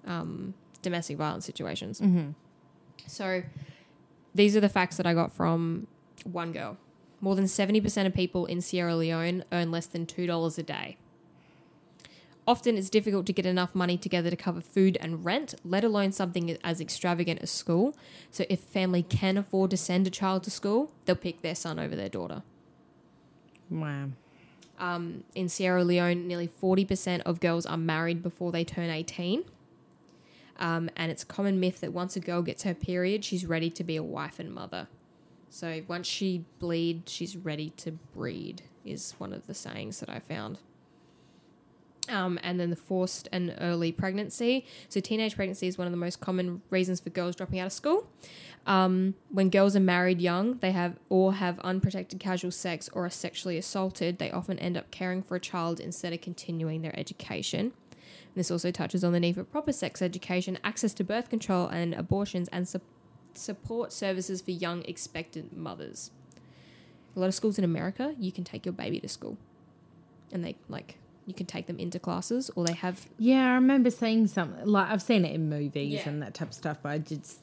[0.07, 2.01] um, domestic violence situations.
[2.01, 2.31] Mm-hmm.
[3.07, 3.42] So,
[4.35, 5.87] these are the facts that I got from
[6.25, 6.79] one girl.
[7.22, 10.96] More than 70% of people in Sierra Leone earn less than $2 a day.
[12.46, 16.11] Often it's difficult to get enough money together to cover food and rent, let alone
[16.11, 17.96] something as extravagant as school.
[18.32, 21.54] So, if a family can afford to send a child to school, they'll pick their
[21.54, 22.42] son over their daughter.
[23.70, 24.08] Wow.
[24.80, 29.44] Um, in Sierra Leone, nearly 40% of girls are married before they turn 18.
[30.58, 33.70] Um, and it's a common myth that once a girl gets her period, she's ready
[33.70, 34.88] to be a wife and mother.
[35.53, 40.19] So once she bleed, she's ready to breed, is one of the sayings that I
[40.19, 40.59] found.
[42.09, 44.65] Um, and then the forced and early pregnancy.
[44.88, 47.73] So teenage pregnancy is one of the most common reasons for girls dropping out of
[47.73, 48.09] school.
[48.67, 53.11] Um, when girls are married young, they have or have unprotected casual sex or are
[53.11, 57.75] sexually assaulted, they often end up caring for a child instead of continuing their education.
[58.35, 61.93] This also touches on the need for proper sex education, access to birth control and
[61.93, 62.81] abortions, and su-
[63.38, 66.11] support services for young expectant mothers.
[67.16, 69.37] A lot of schools in America, you can take your baby to school,
[70.33, 73.90] and they like you can take them into classes, or they have Yeah, I remember
[73.90, 76.09] seeing something like I've seen it in movies Yeah.
[76.09, 77.38] and that type of stuff, but I just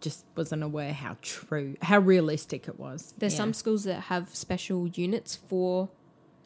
[0.00, 3.12] just wasn't aware how true, how realistic it was.
[3.18, 3.38] There's Yeah.
[3.38, 5.90] some schools that have special units for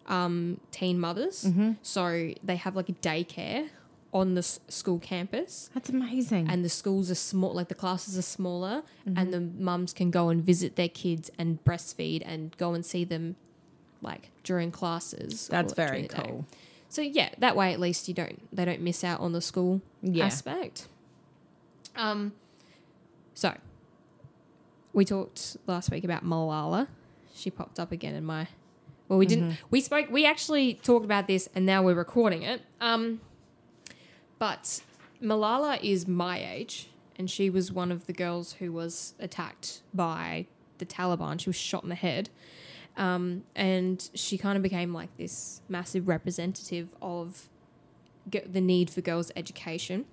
[0.07, 1.44] um, teen mothers.
[1.44, 1.73] Mm-hmm.
[1.83, 3.68] So they have like a daycare
[4.14, 5.68] on the s- school campus.
[5.74, 6.48] That's amazing.
[6.48, 9.18] And the schools are small, like the classes are smaller, Mm-hmm.
[9.18, 13.05] and the mums can go and visit their kids and breastfeed and go and see
[13.05, 13.35] them
[14.00, 15.48] like during classes.
[15.48, 16.22] That's or very during the day.
[16.29, 16.46] cool.
[16.88, 19.83] So yeah, that way at least you don't they don't miss out on the school
[20.00, 20.27] Yeah.
[20.27, 20.87] aspect.
[21.96, 22.33] Um,
[23.35, 23.57] so
[24.92, 26.87] we talked last week about Malala.
[27.35, 28.46] She popped up again in my.
[29.09, 29.57] Well, we didn't.
[29.70, 30.09] We spoke.
[30.11, 32.62] We actually talked about this, and now we're recording it.
[32.81, 33.20] Um,
[34.44, 34.83] but
[35.22, 40.44] Malala is my age, and she was one of the girls who was attacked by
[40.76, 41.40] the Taliban.
[41.40, 42.28] She was shot in the head.
[42.94, 47.48] Um, and she kind of became like this massive representative of
[48.30, 50.04] the need for girls' education.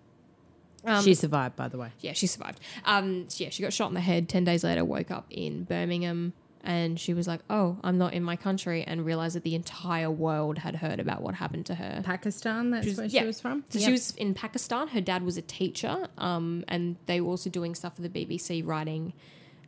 [0.85, 1.89] Um, she survived, by the way.
[1.99, 2.61] yeah, she survived.
[2.85, 4.29] Um, yeah, she got shot in the head.
[4.29, 6.31] Ten days later, woke up in Birmingham,
[6.63, 10.09] and she was like, "Oh, I'm not in my country," and realized that the entire
[10.11, 12.01] world had heard about what happened to her.
[12.05, 13.21] Pakistan, that's She was- where yeah.
[13.21, 13.63] she was from.
[13.69, 13.85] So Yep.
[13.85, 14.87] she was in Pakistan.
[14.89, 18.61] Her dad was a teacher, um, and they were also doing stuff for the BBC,
[18.65, 19.13] writing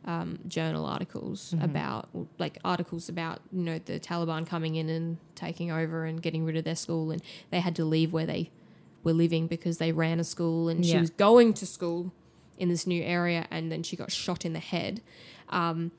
[0.06, 5.70] um, journal articles about, like articles about, you know, the Taliban coming in and taking
[5.72, 8.50] over and getting rid of their school, and they had to leave where they
[9.02, 12.12] were living because they ran a school and she was going to school
[12.58, 15.00] in this new area and then she got shot in the head.
[15.48, 15.90] Um,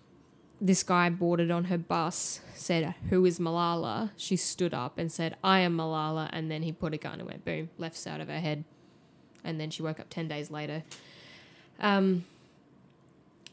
[0.61, 4.11] this guy boarded on her bus, said, Who is Malala?
[4.17, 6.29] She stood up and said, I am Malala.
[6.31, 8.63] And then he put a gun and went boom, left side of her head.
[9.43, 10.83] And then she woke up 10 days later.
[11.79, 12.23] Um,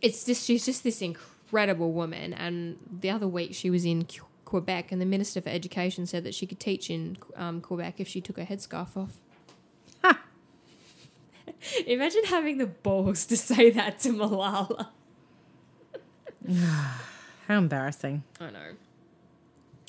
[0.00, 2.32] it's just, she's just this incredible woman.
[2.32, 4.06] And the other week she was in
[4.44, 8.08] Quebec, and the Minister for Education said that she could teach in um, Quebec if
[8.08, 9.18] she took her headscarf off.
[10.02, 10.20] Ha!
[11.86, 14.88] Imagine having the balls to say that to Malala.
[17.48, 18.22] How embarrassing.
[18.40, 18.70] I know.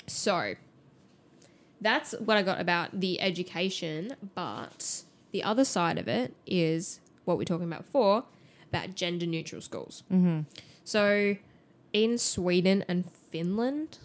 [0.07, 0.55] So
[1.81, 7.37] that's what I got about the education, but the other side of it is what
[7.37, 8.25] we're talking about before
[8.69, 10.03] about gender neutral schools.
[10.11, 10.41] Mm-hmm.
[10.83, 11.35] So
[11.93, 13.99] in Sweden and Finland,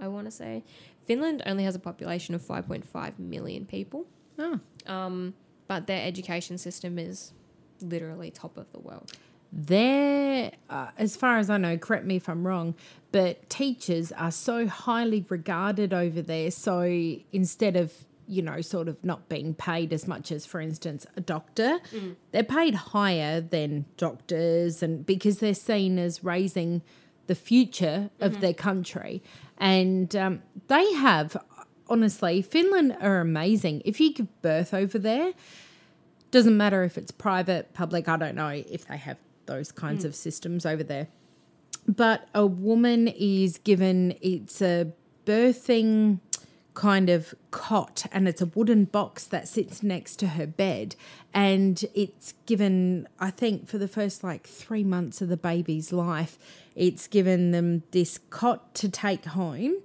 [0.00, 0.64] I want to say,
[1.06, 4.06] Finland only has a population of 5.5 million people,
[4.38, 4.58] Oh.
[4.86, 5.34] um,
[5.68, 7.32] but their education system is
[7.82, 9.12] literally top of the world.
[9.56, 12.74] There, uh, as far as I know, correct me if I'm wrong,
[13.12, 16.50] but teachers are so highly regarded over there.
[16.50, 16.82] So
[17.32, 17.92] instead of,
[18.26, 21.78] you know, sort of not being paid as much as, for instance, a doctor,
[22.32, 26.82] they're paid higher than doctors, and because they're seen as raising
[27.28, 29.22] the future of their country.
[29.56, 31.36] And um, they have,
[31.88, 33.82] honestly, Finland are amazing.
[33.84, 35.32] If you give birth over there,
[36.32, 40.14] doesn't matter if it's private, public, I don't know if they have those kinds of
[40.14, 41.08] systems over there.
[41.86, 44.92] But a woman is given it's a
[45.26, 46.20] birthing
[46.72, 50.96] kind of cot and it's a wooden box that sits next to her bed
[51.32, 56.36] and it's given I think for the first like 3 months of the baby's life
[56.74, 59.76] it's given them this cot to take home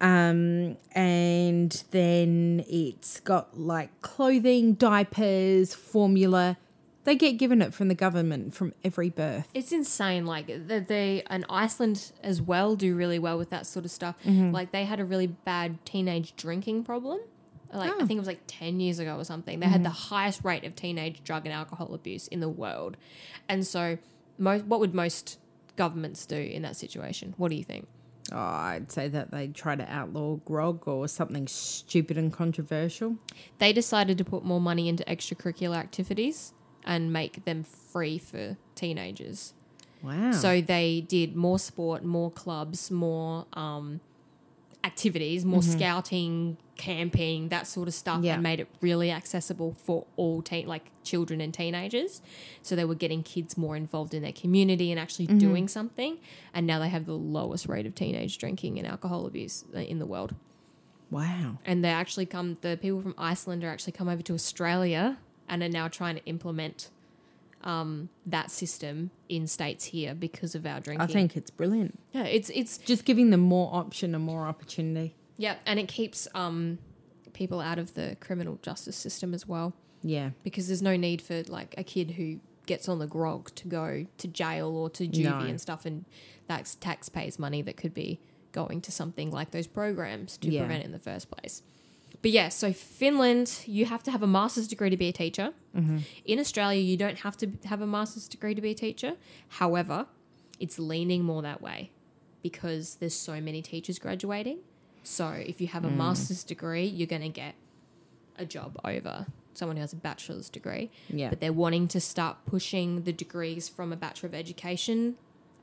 [0.00, 6.58] um, and then it's got like clothing, diapers, formula.
[7.04, 9.48] They get given it from the government from every birth.
[9.54, 10.26] It's insane.
[10.26, 14.16] Like they, they and Iceland as well do really well with that sort of stuff.
[14.24, 14.52] Mm-hmm.
[14.52, 17.20] Like they had a really bad teenage drinking problem.
[17.72, 17.96] Like Oh.
[17.96, 19.60] I think it was like ten years ago or something.
[19.60, 22.96] They had the highest rate of teenage drug and alcohol abuse in the world.
[23.48, 23.98] And so,
[24.38, 25.38] most what would most
[25.76, 27.34] governments do in that situation?
[27.36, 27.86] What do you think?
[28.32, 33.16] Oh, I'd say that they try to outlaw grog or something stupid and controversial.
[33.58, 36.53] They decided to put more money into extracurricular activities
[36.84, 39.52] and make them free for teenagers.
[40.02, 40.32] Wow.
[40.32, 44.00] So they did more sport, more clubs, more um,
[44.82, 48.34] activities, more scouting, camping, that sort of stuff, Yeah.
[48.34, 52.20] and made it really accessible for all teen, like children and teenagers.
[52.60, 56.18] So they were getting kids more involved in their community and actually doing something.
[56.52, 59.98] And now they have the lowest rate of teenage drinking and alcohol abuse uh, in
[60.00, 60.34] the world.
[61.10, 61.58] wow.
[61.64, 65.16] And they actually come, the people from Iceland are actually come over to Australia
[65.48, 66.90] and are now trying to implement
[67.62, 71.00] um, that system in states here because of our drinking.
[71.08, 71.98] I think it's brilliant.
[72.12, 75.14] Yeah, it's it's Just giving them more option and more opportunity.
[75.38, 76.78] yeah, and it keeps um
[77.32, 80.30] people out of the criminal justice system as well Yeah.
[80.44, 84.06] because there's no need for like a kid who gets on the grog to go
[84.18, 85.38] to jail or to juvie No.
[85.40, 86.04] and stuff, and
[86.46, 88.20] that's taxpayers' money that could be
[88.52, 90.60] going to something like those programs to Yeah.
[90.60, 91.62] prevent in the first place.
[92.24, 95.52] But yeah, so Finland, you have to have a master's degree to be a teacher.
[95.76, 95.98] Mm-hmm.
[96.24, 99.16] In Australia, you don't have to have a master's degree to be a teacher.
[99.60, 100.06] However,
[100.58, 101.90] it's leaning more that way
[102.42, 104.60] because there's so many teachers graduating.
[105.02, 105.96] So if you have a mm.
[105.96, 107.56] master's degree, you're going to get
[108.38, 110.90] a job over someone who has a bachelor's degree.
[111.10, 111.28] Yeah.
[111.28, 115.16] But they're wanting to start pushing the degrees from a Bachelor of Education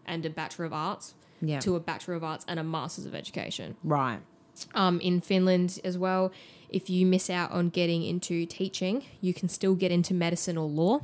[0.06, 1.60] and a Bachelor of Arts Yeah.
[1.62, 3.78] to a Bachelor of Arts and a Master's of Education.
[3.84, 4.19] right.
[4.74, 6.32] Um, in Finland as well,
[6.69, 10.67] if you miss out on getting into teaching, you can still get into medicine or
[10.67, 11.02] law.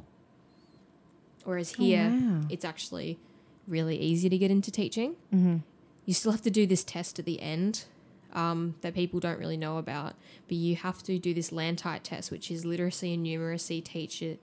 [1.43, 2.41] Whereas here, wow.
[2.49, 3.19] it's actually
[3.67, 5.15] really easy to get into teaching.
[5.33, 5.57] Mm-hmm.
[6.05, 7.85] You still have to do this test at the end
[8.33, 10.15] um, that people don't really know about,
[10.47, 14.37] but you have to do this LANTITE test, which is literacy and numeracy teacher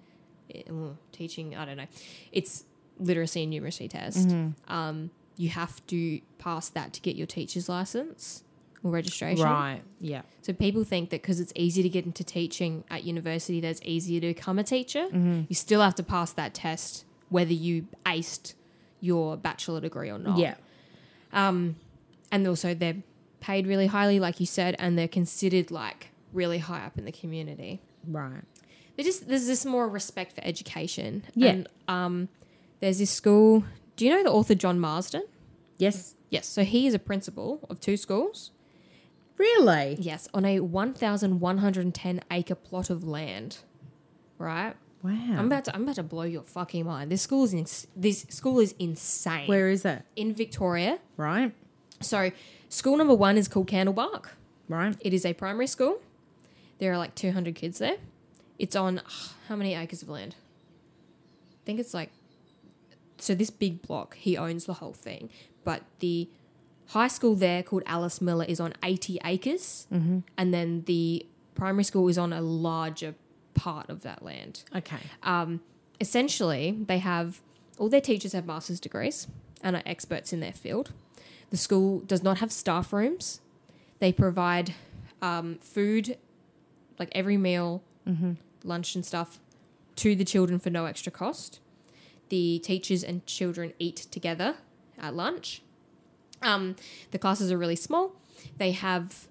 [0.55, 0.62] eh,
[1.12, 1.57] teaching.
[1.57, 1.87] I don't know.
[2.33, 2.64] It's
[2.98, 4.29] literacy and numeracy test.
[4.68, 8.44] Um, you have to pass that to get your teacher's license
[8.85, 9.44] or registration.
[9.44, 9.81] Right.
[9.99, 10.23] Yeah.
[10.42, 13.81] So people think that because it's easy to get into teaching at university, that it's
[13.83, 15.07] easier to become a teacher.
[15.07, 15.42] Mm-hmm.
[15.49, 18.55] You still have to pass that test, whether you aced
[19.01, 20.38] your bachelor degree or not.
[20.38, 20.55] Yeah.
[21.33, 21.77] Um,
[22.31, 23.03] and also they're
[23.40, 27.12] paid really highly, like you said, and they're considered like really high up in the
[27.12, 27.81] community.
[28.07, 28.42] Right.
[28.97, 31.25] They just there's this more respect for education.
[31.35, 31.51] Yeah.
[31.51, 32.29] And um,
[32.81, 33.64] there's this school.
[33.97, 35.25] Do you know the author John Marsden?
[35.79, 36.14] Yes.
[36.31, 36.47] Yes.
[36.47, 38.51] So he is a principal of two schools,
[39.37, 39.97] Really?
[40.01, 43.59] Yes, on a 1,110 acre plot of land.
[44.38, 44.75] Right?
[45.03, 45.11] Wow.
[45.37, 47.11] I'm about to I'm about to blow your fucking mind.
[47.11, 49.47] This school is ins- this school is insane.
[49.47, 50.03] Where is it?
[50.16, 50.99] in Victoria.
[51.16, 51.53] Right.
[52.01, 52.31] So,
[52.68, 54.27] school number 1 is called Candlebark.
[54.68, 54.97] Right.
[55.01, 56.01] It is a primary school.
[56.79, 57.97] There are like 200 kids there.
[58.59, 59.01] It's on
[59.49, 60.37] how many acres of land?
[61.53, 62.11] I think it's like
[63.18, 65.31] so this big block, he owns the whole thing,
[65.64, 66.29] but the
[66.88, 70.20] high school there called Alice Miller is on 80 acres, mm-hmm.
[70.37, 73.14] and then the primary school is on a larger
[73.55, 74.64] part of that land.
[74.75, 74.99] Okay.
[75.23, 75.61] Um,
[76.01, 77.40] essentially, they have
[77.79, 79.27] all their teachers have master's degrees
[79.62, 80.92] and are experts in their field.
[81.51, 83.40] The school does not have staff rooms.
[83.99, 84.75] They provide
[85.23, 86.18] um, food,
[86.99, 87.83] like every meal,
[88.62, 89.40] lunch and stuff,
[89.97, 91.61] to the children for no extra cost.
[92.29, 94.57] The teachers and children eat together
[94.99, 95.62] at lunch.
[96.45, 96.77] Um,
[97.11, 98.13] the classes are really small.
[98.59, 99.27] They have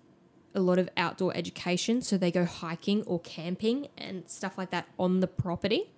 [0.55, 4.87] a lot of outdoor education, so they go hiking or camping and stuff like that
[4.99, 5.91] on the property.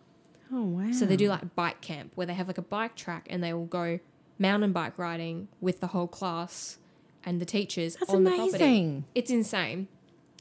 [0.53, 0.91] Oh wow.
[0.91, 3.53] So they do like bike camp where they have like a bike track and they
[3.53, 3.99] will go
[4.37, 6.77] mountain bike riding with the whole class
[7.23, 8.49] and the teachers That's on the property.
[8.49, 9.05] amazing.
[9.15, 9.87] It's insane.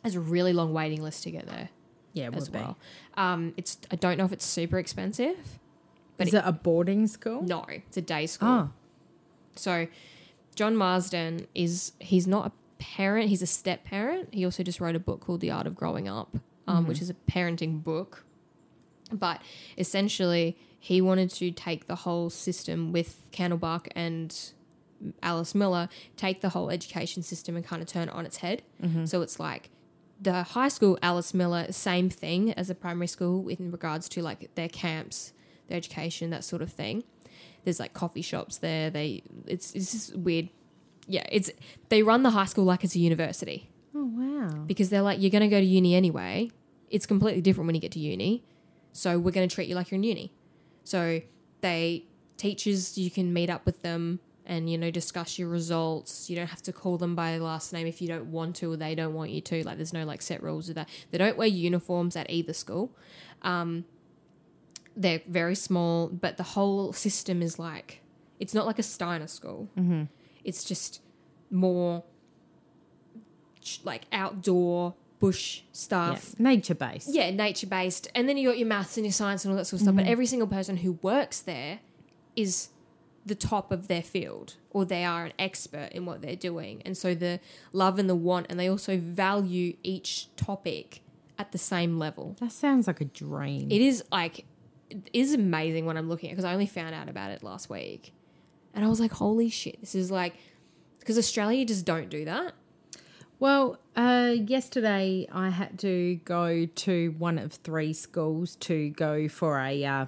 [0.03, 1.71] There's a really long waiting list to get there
[2.13, 2.77] Yeah, it as well.
[3.17, 5.59] Um, it's I don't know if it's super expensive.
[6.17, 7.43] But Is it a boarding school?
[7.43, 8.49] No, it's a day school.
[8.49, 8.71] Oh.
[9.57, 9.89] So
[10.55, 14.33] John Marsden is he's not a parent, he's a step parent.
[14.33, 16.37] He also just wrote a book called The Art of Growing Up,
[16.67, 18.25] um, which is a parenting book.
[19.13, 19.43] But
[19.79, 24.37] essentially, he wanted to take the whole system with Candlebark and
[25.23, 28.63] Alice Miller, take the whole education system and kind of turn it on its head.
[29.07, 29.71] So it's like
[30.21, 34.55] the high school Alice Miller, same thing as a primary school in regards to like
[34.55, 35.33] their camps,
[35.69, 37.05] their education, that sort of thing.
[37.65, 38.91] There's like coffee shops there.
[38.91, 40.49] They it's it's just weird.
[41.07, 41.51] Yeah, it's
[41.89, 44.49] they run the high school like it's a university Oh wow.
[44.67, 46.51] because they're like you're going to go to uni anyway.
[46.91, 48.45] It's completely different when you get to uni.
[48.93, 50.33] So we're going to treat you like you're in uni.
[50.85, 51.21] So
[51.61, 52.05] they
[52.37, 56.29] teachers you can meet up with them and you know discuss your results.
[56.31, 58.77] You don't have to call them by last name if you don't want to or
[58.77, 59.63] they don't want you to.
[59.65, 60.89] Like there's no like set rules with that.
[61.11, 62.97] They don't wear uniforms at either school.
[63.43, 63.85] Um,
[64.97, 68.01] they're very small, but the whole system is like
[68.41, 69.69] it's not like a Steiner school.
[69.79, 70.05] Mm-hmm.
[70.45, 71.01] It's just
[71.51, 72.05] more
[73.85, 75.63] like outdoor bush Yeah.
[75.73, 76.39] stuff.
[76.39, 77.09] Nature based.
[77.15, 78.09] Yeah, nature based.
[78.15, 79.95] And then you got your maths and your science and all that sort of stuff.
[79.97, 81.81] But every single person who works there
[82.37, 82.69] is
[83.25, 86.83] the top of their field or they are an expert in what they're doing.
[86.85, 87.41] And so the
[87.73, 91.01] love and the want, and they also value each topic
[91.39, 92.37] at the same level.
[92.41, 93.69] That sounds like a dream.
[93.71, 94.45] It is like,
[95.13, 98.13] is amazing when I'm looking at because I only found out about it last week.
[98.75, 100.35] And I was like, holy shit, this is like,
[100.99, 102.55] because Australia just don't do that.
[103.39, 109.61] Well, uh, yesterday I had to go to one of three schools to go for
[109.61, 110.07] a uh,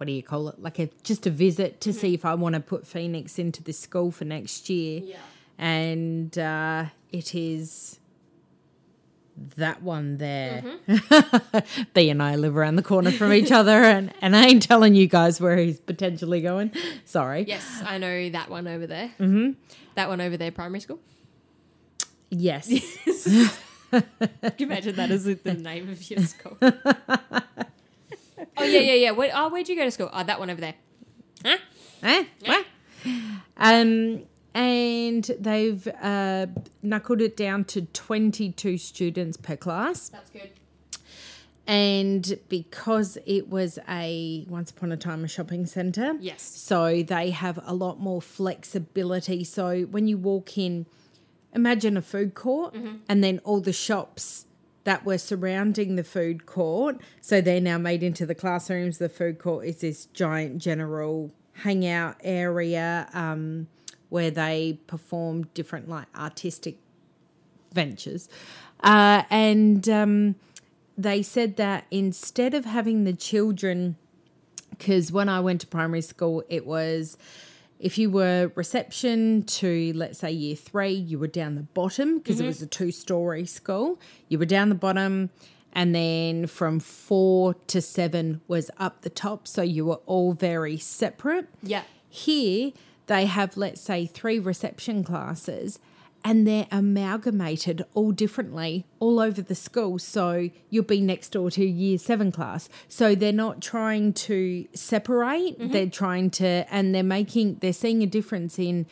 [0.00, 0.58] what do you call it?
[0.58, 3.74] Like a just a visit to see if I want to put Phoenix into the
[3.74, 5.02] school for next year.
[5.02, 5.16] Yeah.
[5.58, 7.99] And uh, it is
[9.56, 10.62] that one there.
[10.86, 11.84] Mm-hmm.
[11.94, 14.94] B and I live around the corner from each other, and, and I ain't telling
[14.94, 16.72] you guys where he's potentially going.
[17.04, 17.44] Sorry.
[17.44, 19.12] Yes, I know that one over there.
[19.18, 19.52] Mm-hmm.
[19.94, 21.00] That one over there, primary school.
[22.30, 22.68] Yes.
[23.90, 24.04] Can
[24.58, 26.56] you imagine that as the name of your school?
[26.60, 26.70] oh
[28.58, 29.10] yeah, yeah, yeah.
[29.10, 30.10] Where, oh, where'd you go to school?
[30.12, 30.74] Oh, that one over there.
[31.44, 31.56] Huh?
[32.02, 32.24] Eh?
[32.44, 32.66] What?
[33.56, 34.22] Um,
[34.54, 36.46] and they've uh,
[36.82, 40.08] knuckled it down to 22 students per class.
[40.08, 40.50] That's good.
[41.66, 46.42] And because it was a once upon a time a shopping centre, Yes.
[46.42, 49.44] so they have a lot more flexibility.
[49.44, 50.86] So when you walk in,
[51.54, 52.74] imagine a food court
[53.08, 54.46] and then all the shops
[54.82, 56.96] that were surrounding the food court.
[57.20, 58.98] So they're now made into the classrooms.
[58.98, 63.68] The food court is this giant general hangout area um,
[64.10, 66.76] where they perform different like artistic
[67.72, 68.28] ventures.
[68.80, 70.34] Uh, and um,
[70.98, 73.96] they said that instead of having the children
[74.70, 77.18] because when I went to primary school, it was
[77.78, 82.40] if you were reception to, let's say, year three, you were down the bottom because
[82.40, 84.00] it was a two story school.
[84.28, 85.30] You were down the bottom,
[85.72, 89.46] and then from four to seven was up the top.
[89.46, 91.48] So you were all very separate.
[91.62, 91.82] Yeah.
[92.08, 92.72] Here,
[93.10, 95.80] they have, let's say, three reception classes
[96.24, 99.98] and they're amalgamated all differently all over the school.
[99.98, 102.68] So you'll be next door to year seven class.
[102.86, 105.72] So they're not trying to separate, mm-hmm.
[105.72, 108.86] they're trying to, and they're making, they're seeing a difference in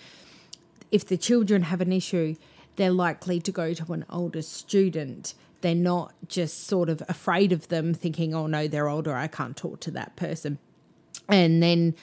[0.91, 2.35] if the children have an issue.
[2.79, 5.35] they're likely to go to an older student.
[5.61, 9.57] They're not just sort of afraid of them, thinking, oh no, they're older, I can't
[9.57, 10.59] talk to that person.
[11.29, 11.95] And then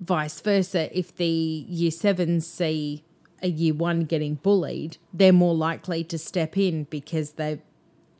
[0.00, 3.04] vice versa, if the year sevens see
[3.42, 7.60] a year one getting bullied, they're more likely to step in because they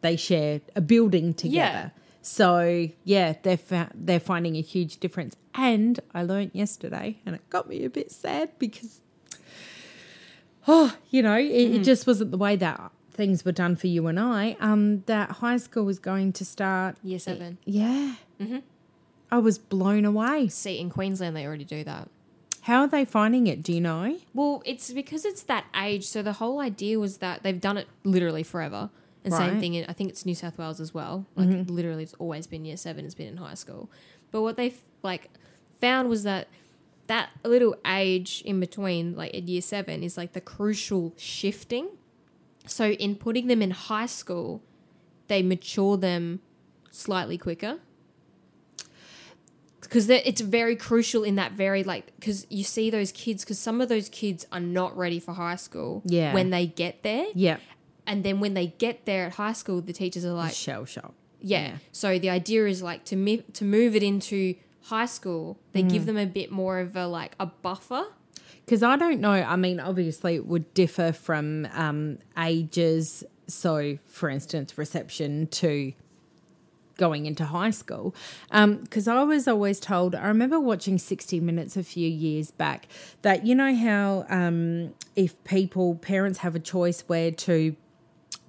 [0.00, 1.92] they share a building together.
[2.22, 5.36] So yeah, they're fa- they're finding a huge difference.
[5.54, 9.00] And I learnt yesterday, and it got me a bit sad because,
[10.68, 14.06] oh, you know, it, it just wasn't the way that things were done for you
[14.06, 14.56] and I.
[14.60, 16.96] Um, that high school was going to start.
[17.02, 17.58] Year seven.
[17.64, 18.14] Yeah,
[19.30, 20.48] I was blown away.
[20.48, 22.08] See, in Queensland, they already do that.
[22.62, 23.62] How are they finding it?
[23.62, 24.18] Do you know?
[24.34, 26.06] Well, it's because it's that age.
[26.06, 28.90] So the whole idea was that they've done it literally forever.
[29.24, 29.50] And Right.
[29.50, 31.26] same thing, in, I think it's New South Wales as well.
[31.34, 31.74] Like mm-hmm.
[31.74, 33.04] literally, it's always been year seven.
[33.04, 33.90] It's been in high school.
[34.30, 35.30] But what they like
[35.80, 36.48] found was that
[37.06, 41.88] that little age in between, like at year seven, is like the crucial shifting.
[42.66, 44.62] So in putting them in high school,
[45.28, 46.40] they mature them
[46.90, 47.78] slightly quicker
[49.88, 53.80] because it's very crucial in that very like because you see those kids because some
[53.80, 56.34] of those kids are not ready for high school Yeah.
[56.34, 57.56] when they get there Yeah,
[58.06, 61.14] and then when they get there at high school the teachers are like shell shock.
[61.40, 61.60] yeah.
[61.68, 61.76] yeah.
[61.92, 65.90] so the idea is like to mi- to move it into high school they Mm.
[65.90, 68.04] give them a bit more of a like a buffer
[68.64, 69.32] Because I don't know.
[69.32, 73.24] I mean, obviously, it would differ from um, ages.
[73.46, 75.92] So, for instance, reception to
[76.98, 78.14] going into high school.
[78.50, 82.88] Um, because I was always told, I remember watching 60 Minutes a few years back,
[83.22, 87.74] that you know how um, if people, parents have a choice where to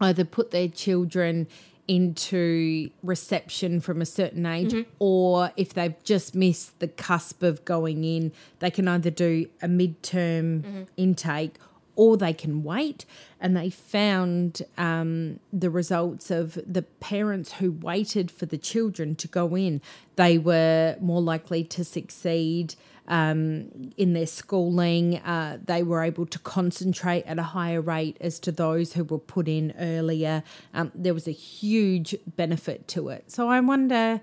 [0.01, 1.47] either put their children
[1.87, 4.89] into reception from a certain age mm-hmm.
[4.99, 9.67] or if they've just missed the cusp of going in they can either do a
[9.67, 10.83] midterm mm-hmm.
[10.97, 11.55] intake
[11.99, 13.05] or they can wait
[13.41, 19.27] and they found um, the results of the parents who waited for the children to
[19.27, 19.81] go in
[20.15, 22.75] they were more likely to succeed
[23.09, 25.17] um, in their schooling.
[25.17, 29.17] Uh, they were able to concentrate at a higher rate as to those who were
[29.17, 30.43] put in earlier.
[30.73, 33.31] Um, there was a huge benefit to it.
[33.31, 34.21] So I wonder,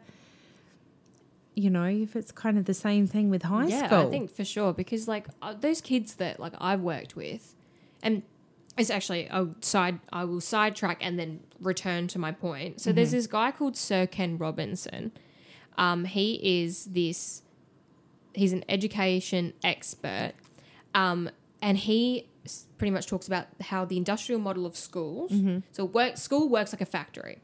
[1.55, 4.07] you know, if it's kind of the same thing with high yeah school.
[4.07, 7.56] i think for sure because like uh, those kids that like i've worked with
[8.03, 8.23] and
[8.79, 12.81] it's actually a side i will sidetrack and then return to my point.
[12.81, 15.13] So there's this guy called sir ken robinson.
[15.79, 17.43] Um, he is this
[18.35, 20.33] he's an education expert.
[20.95, 21.31] Um,
[21.63, 22.29] and he
[22.79, 25.33] pretty much talks about how the industrial model of schools
[25.73, 27.39] so work school works like a factory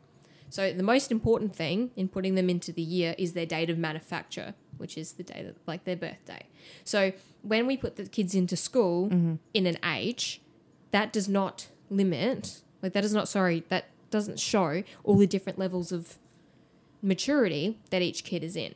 [0.52, 3.78] so the most important thing in putting them into the year is their date of
[3.78, 6.44] manufacture, which is the day that like their birthday.
[6.84, 9.36] So when we put the kids into school mm-hmm.
[9.54, 10.42] in an age,
[10.90, 15.58] that does not limit like that does not sorry, that doesn't show all the different
[15.58, 16.18] levels of
[17.00, 18.74] maturity that each kid is in.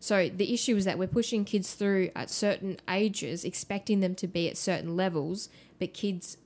[0.00, 4.26] So the issue is that we're pushing kids through at certain ages, expecting them to
[4.26, 5.48] be at certain levels,
[5.78, 6.36] but kids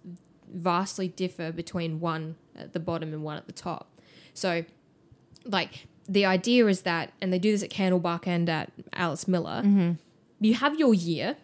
[0.49, 3.90] vastly differ between one at the bottom and one at the top.
[4.35, 4.65] So,
[5.45, 9.63] like, the idea is that, and they do this at Candlebark and at Alice Miller,
[9.65, 9.93] mm-hmm.
[10.41, 11.37] you have your year,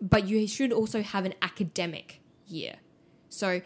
[0.00, 2.76] but you should also have an academic year.
[3.28, 3.60] So,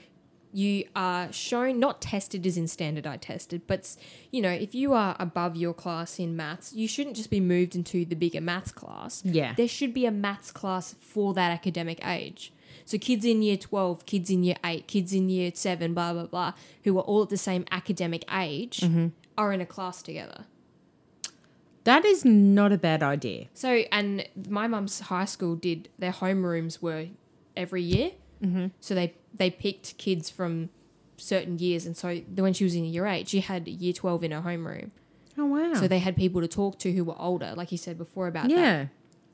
[0.52, 3.96] you are shown, not tested as in standardized tested, but,
[4.30, 7.74] you know, if you are above your class in maths, you shouldn't just be moved
[7.74, 9.54] into the bigger maths class yeah.
[9.54, 12.52] there should be a maths class for that academic age.
[12.84, 16.26] So kids in year 12, kids in year 8, kids in year 7, blah, blah,
[16.26, 16.52] blah,
[16.84, 18.84] who are all at the same academic age
[19.38, 20.44] are in a class together.
[21.84, 23.46] That is not a bad idea.
[23.54, 27.06] So, and my mum's high school did, their homerooms were
[27.56, 28.12] every year.
[28.42, 28.66] Mm-hmm.
[28.80, 30.70] So they, they picked kids from
[31.16, 31.86] certain years.
[31.86, 34.90] And so when she was in year 8, she had year 12 in her homeroom.
[35.38, 35.74] Oh, wow.
[35.74, 38.48] So they had people to talk to who were older, like you said before about
[38.48, 38.50] that.
[38.50, 38.86] yeah.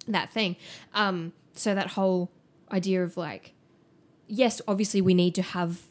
[0.06, 0.56] that thing.
[0.94, 2.30] Um, so that whole
[2.72, 3.54] idea of like,
[4.26, 5.82] yes, obviously we need to have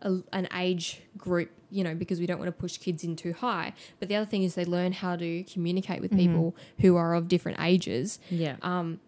[0.00, 3.32] a, an age group, you know, because we don't want to push kids in too
[3.32, 3.72] high.
[3.98, 7.28] But the other thing is they learn how to communicate with people who are of
[7.28, 8.18] different ages.
[8.30, 8.56] Yeah.
[8.62, 9.00] Um,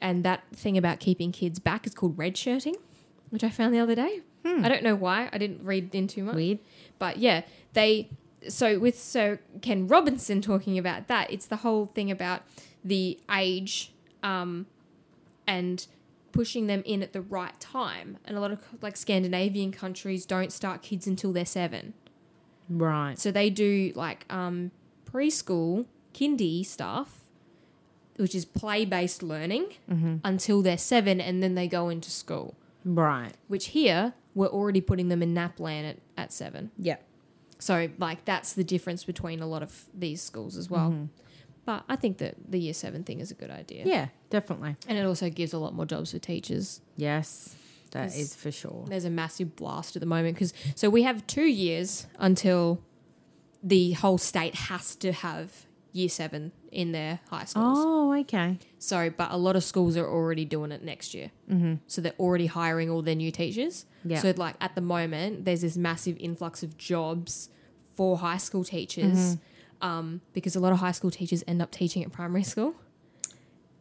[0.00, 2.74] and that thing about keeping kids back is called redshirting,
[3.30, 4.20] which I found the other day.
[4.64, 5.30] I don't know why.
[5.32, 6.34] I didn't read in too much.
[6.34, 6.58] Weird.
[6.98, 7.42] But yeah,
[7.72, 8.10] they
[8.48, 12.42] so with Sir Ken Robinson talking about that, it's the whole thing about
[12.84, 13.92] the age
[14.22, 14.66] um,
[15.46, 15.86] and
[16.34, 18.18] pushing them in at the right time.
[18.24, 21.94] And a lot of like Scandinavian countries don't start kids until they're seven.
[22.68, 23.18] Right.
[23.18, 24.72] So they do like um,
[25.10, 27.20] preschool, kindy stuff,
[28.16, 29.74] which is play based learning
[30.24, 32.56] until they're seven and then they go into school.
[32.86, 33.32] Right.
[33.48, 36.70] which here we're already putting them in NAPLAN at, at seven.
[36.76, 36.96] Yeah.
[37.58, 40.90] So, like, that's the difference between a lot of these schools as well.
[40.90, 41.04] Mm-hmm.
[41.64, 43.84] But I think that the year seven thing is a good idea.
[43.86, 44.76] Yeah, definitely.
[44.86, 46.80] And it also gives a lot more jobs for teachers.
[46.96, 47.56] Yes,
[47.92, 48.84] that is for sure.
[48.88, 52.80] There's a massive blast at the moment because so we have two years until
[53.62, 57.78] the whole state has to have year seven in their high schools.
[57.80, 58.58] Oh, okay.
[58.78, 61.30] So, but a lot of schools are already doing it next year.
[61.50, 61.74] Mm-hmm.
[61.86, 63.86] So they're already hiring all their new teachers.
[64.04, 64.18] Yeah.
[64.18, 67.48] So, like at the moment, there's this massive influx of jobs
[67.94, 69.38] for high school teachers
[69.82, 72.74] um, because a lot of high school teachers end up teaching at primary school.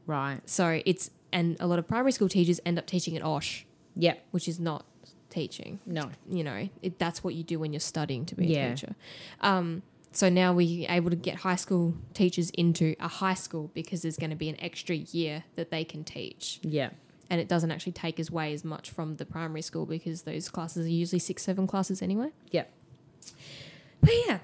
[0.05, 0.39] Right.
[0.45, 3.65] So it's and a lot of primary school teachers end up teaching at OSH,
[3.95, 4.25] Yep.
[4.31, 4.85] which is not
[5.29, 5.79] teaching.
[5.85, 6.11] No.
[6.29, 8.67] You know, it, that's what you do when you're studying to be Yeah.
[8.67, 8.95] a teacher.
[9.41, 9.81] Um,
[10.11, 14.17] so now we're able to get high school teachers into a high school because there's
[14.17, 16.91] going to be an extra year that they can teach Yeah.
[17.31, 20.49] and it doesn't actually take as away as much from the primary school because those
[20.49, 22.29] classes are usually six, seven classes anyway.
[22.51, 22.65] Yeah.
[24.01, 24.39] But yeah,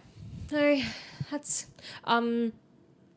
[0.49, 0.81] so
[1.31, 1.67] that's
[2.05, 2.53] um,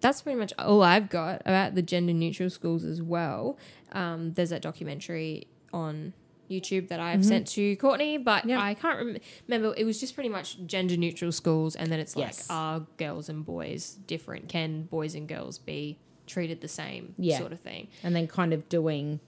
[0.01, 3.59] that's pretty much all I've got about the gender neutral schools as well.
[3.93, 6.13] Um, there's that documentary on
[6.51, 8.59] YouTube that I've sent to Courtney, but Mm-hmm.
[8.59, 9.17] I can't rem-
[9.49, 9.75] remember.
[9.77, 12.47] It was just pretty much gender neutral schools, and then it's like, Yes.
[12.51, 14.49] are girls and boys different?
[14.49, 17.15] Can boys and girls be treated the same?
[17.17, 17.39] Yeah.
[17.39, 17.89] sort of thing.
[18.03, 19.21] And then kind of doing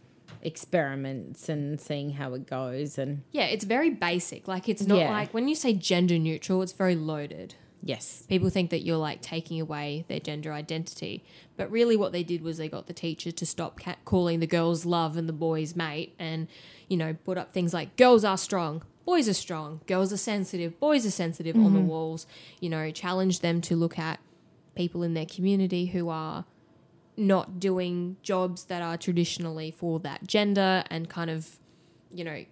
[0.43, 2.99] experiments and seeing how it goes.
[2.99, 4.47] And Yeah, it's very basic.
[4.49, 5.11] Like it's not Yeah.
[5.11, 7.55] like when you say gender neutral, it's very loaded.
[7.85, 8.25] Yes.
[8.29, 11.25] People think that you're like taking away their gender identity,
[11.57, 14.47] but really what they did was they got the teacher to stop ca- calling the
[14.47, 16.49] girls love and the boys mate, and
[16.89, 20.79] you know put up things like girls are strong, boys are strong, girls are sensitive,
[20.81, 21.89] boys are sensitive on the mm-hmm.
[21.89, 22.27] walls.
[22.61, 24.19] You know, challenge them to look at
[24.75, 26.45] people in their community who are
[27.17, 31.59] not doing jobs that are traditionally for that gender, and kind of,
[32.11, 32.45] you know,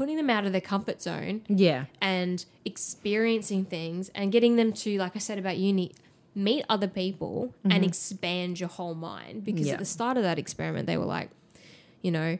[0.00, 1.84] putting them out of their comfort zone Yeah.
[2.00, 5.92] and experiencing things and getting them to, like I said about uni,
[6.34, 9.44] meet other people and expand your whole mind.
[9.44, 9.74] Because Yeah.
[9.74, 11.28] at the start of that experiment, they were like,
[12.00, 12.38] you know,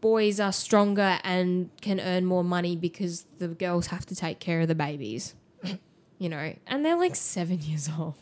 [0.00, 4.60] boys are stronger and can earn more money because the girls have to take care
[4.60, 5.34] of the babies,
[6.20, 8.14] you know, and they're like seven years old.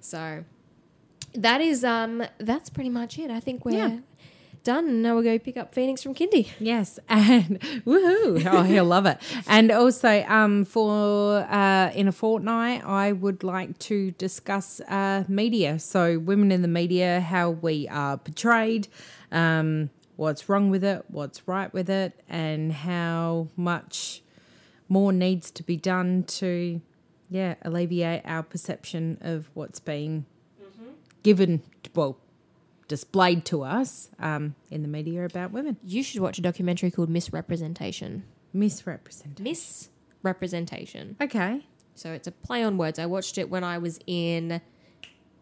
[0.00, 0.42] so
[1.34, 3.30] that is, um, that's pretty much it.
[3.30, 3.72] I think we're.
[3.88, 3.98] Yeah.
[4.66, 5.00] Done.
[5.00, 6.50] Now we'll go pick up Phoenix from Kindy.
[6.58, 8.44] Yes, and woohoo!
[8.52, 9.18] Oh, he'll love it.
[9.46, 15.78] And also, um, for uh, in a fortnight, I would like to discuss uh, media.
[15.78, 18.88] So, women in the media, how we are portrayed,
[19.30, 24.20] um, what's wrong with it, what's right with it, and how much
[24.88, 26.80] more needs to be done to,
[27.30, 30.26] yeah, alleviate our perception of what's being
[31.22, 31.62] given,
[31.94, 32.18] well,
[32.88, 35.76] displayed to us um, in the media about women.
[35.82, 38.24] You should watch a documentary called Miss Representation.
[38.52, 39.44] Misrepresented.
[39.44, 39.88] Miss
[40.22, 41.16] Representation.
[41.20, 41.66] Okay.
[41.94, 42.98] So it's a play on words.
[42.98, 44.60] I watched it when I was in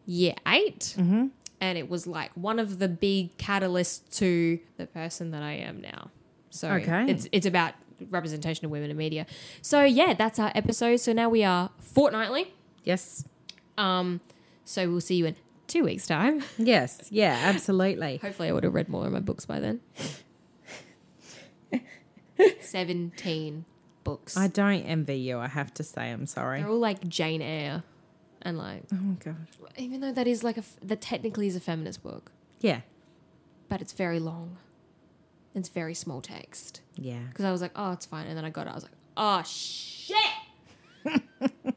[0.07, 1.27] year 8 mm-hmm.
[1.61, 5.81] and it was like one of the big catalysts to the person that I am
[5.81, 6.11] now.
[6.51, 7.07] So Okay.
[7.09, 7.75] it's it's about
[8.11, 9.27] representation of women in media.
[9.63, 10.97] So yeah, that's our episode.
[10.99, 12.53] So now we are fortnightly.
[12.85, 13.25] Yes.
[13.79, 14.21] Um,
[14.65, 15.37] so we'll see you in
[15.67, 16.43] two weeks' time.
[16.59, 17.09] Yes.
[17.11, 18.19] Yeah, absolutely.
[18.19, 19.81] Hopefully, I would have read more of my books by then.
[22.61, 23.65] Seventeen
[24.03, 24.37] books.
[24.37, 26.11] I don't envy you, I have to say.
[26.11, 26.61] I'm sorry.
[26.61, 27.83] They're all like Jane Eyre,
[28.43, 29.47] and like Oh, God.
[29.79, 32.81] even though that is like a f- that technically is a feminist book, Yeah.
[33.69, 34.57] but it's very long.
[35.55, 37.21] It's very small text Yeah.
[37.29, 38.71] because I was like, oh, it's fine, and then I got it.
[38.71, 40.17] I was like, oh shit.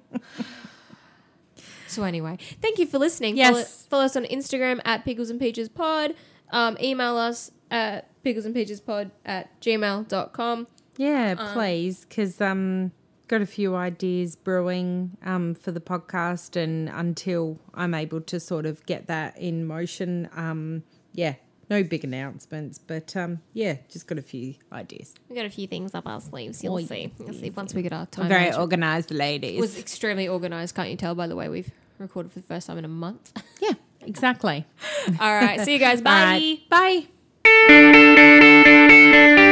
[1.97, 3.35] so anyway, thank you for listening.
[3.37, 3.87] Follow, Yes.
[3.89, 6.13] follow us on Instagram at Pickles and Peaches Pod.
[6.51, 10.67] Um, email us at pickles and peaches pod at gmail.com.
[10.97, 12.91] Yeah, please, because um,
[13.27, 18.65] got a few ideas brewing um, for the podcast, and until I'm able to sort
[18.65, 20.83] of get that in motion, um,
[21.13, 21.35] yeah,
[21.69, 25.13] no big announcements, but um, yeah, just got a few ideas.
[25.29, 26.63] We got a few things up our sleeves.
[26.63, 27.11] You'll Oh, see.
[27.19, 28.29] You'll see once we get our time.
[28.29, 29.57] Very organised ladies.
[29.57, 30.75] It was extremely organized.
[30.75, 31.69] Can't you tell by the way we've
[31.99, 33.31] recorded for the first time in a month?
[33.59, 34.65] yeah, exactly.
[35.19, 35.61] All right.
[35.61, 36.01] See you guys.
[36.03, 36.59] Bye.
[36.71, 37.07] Right,
[39.35, 39.46] Bye.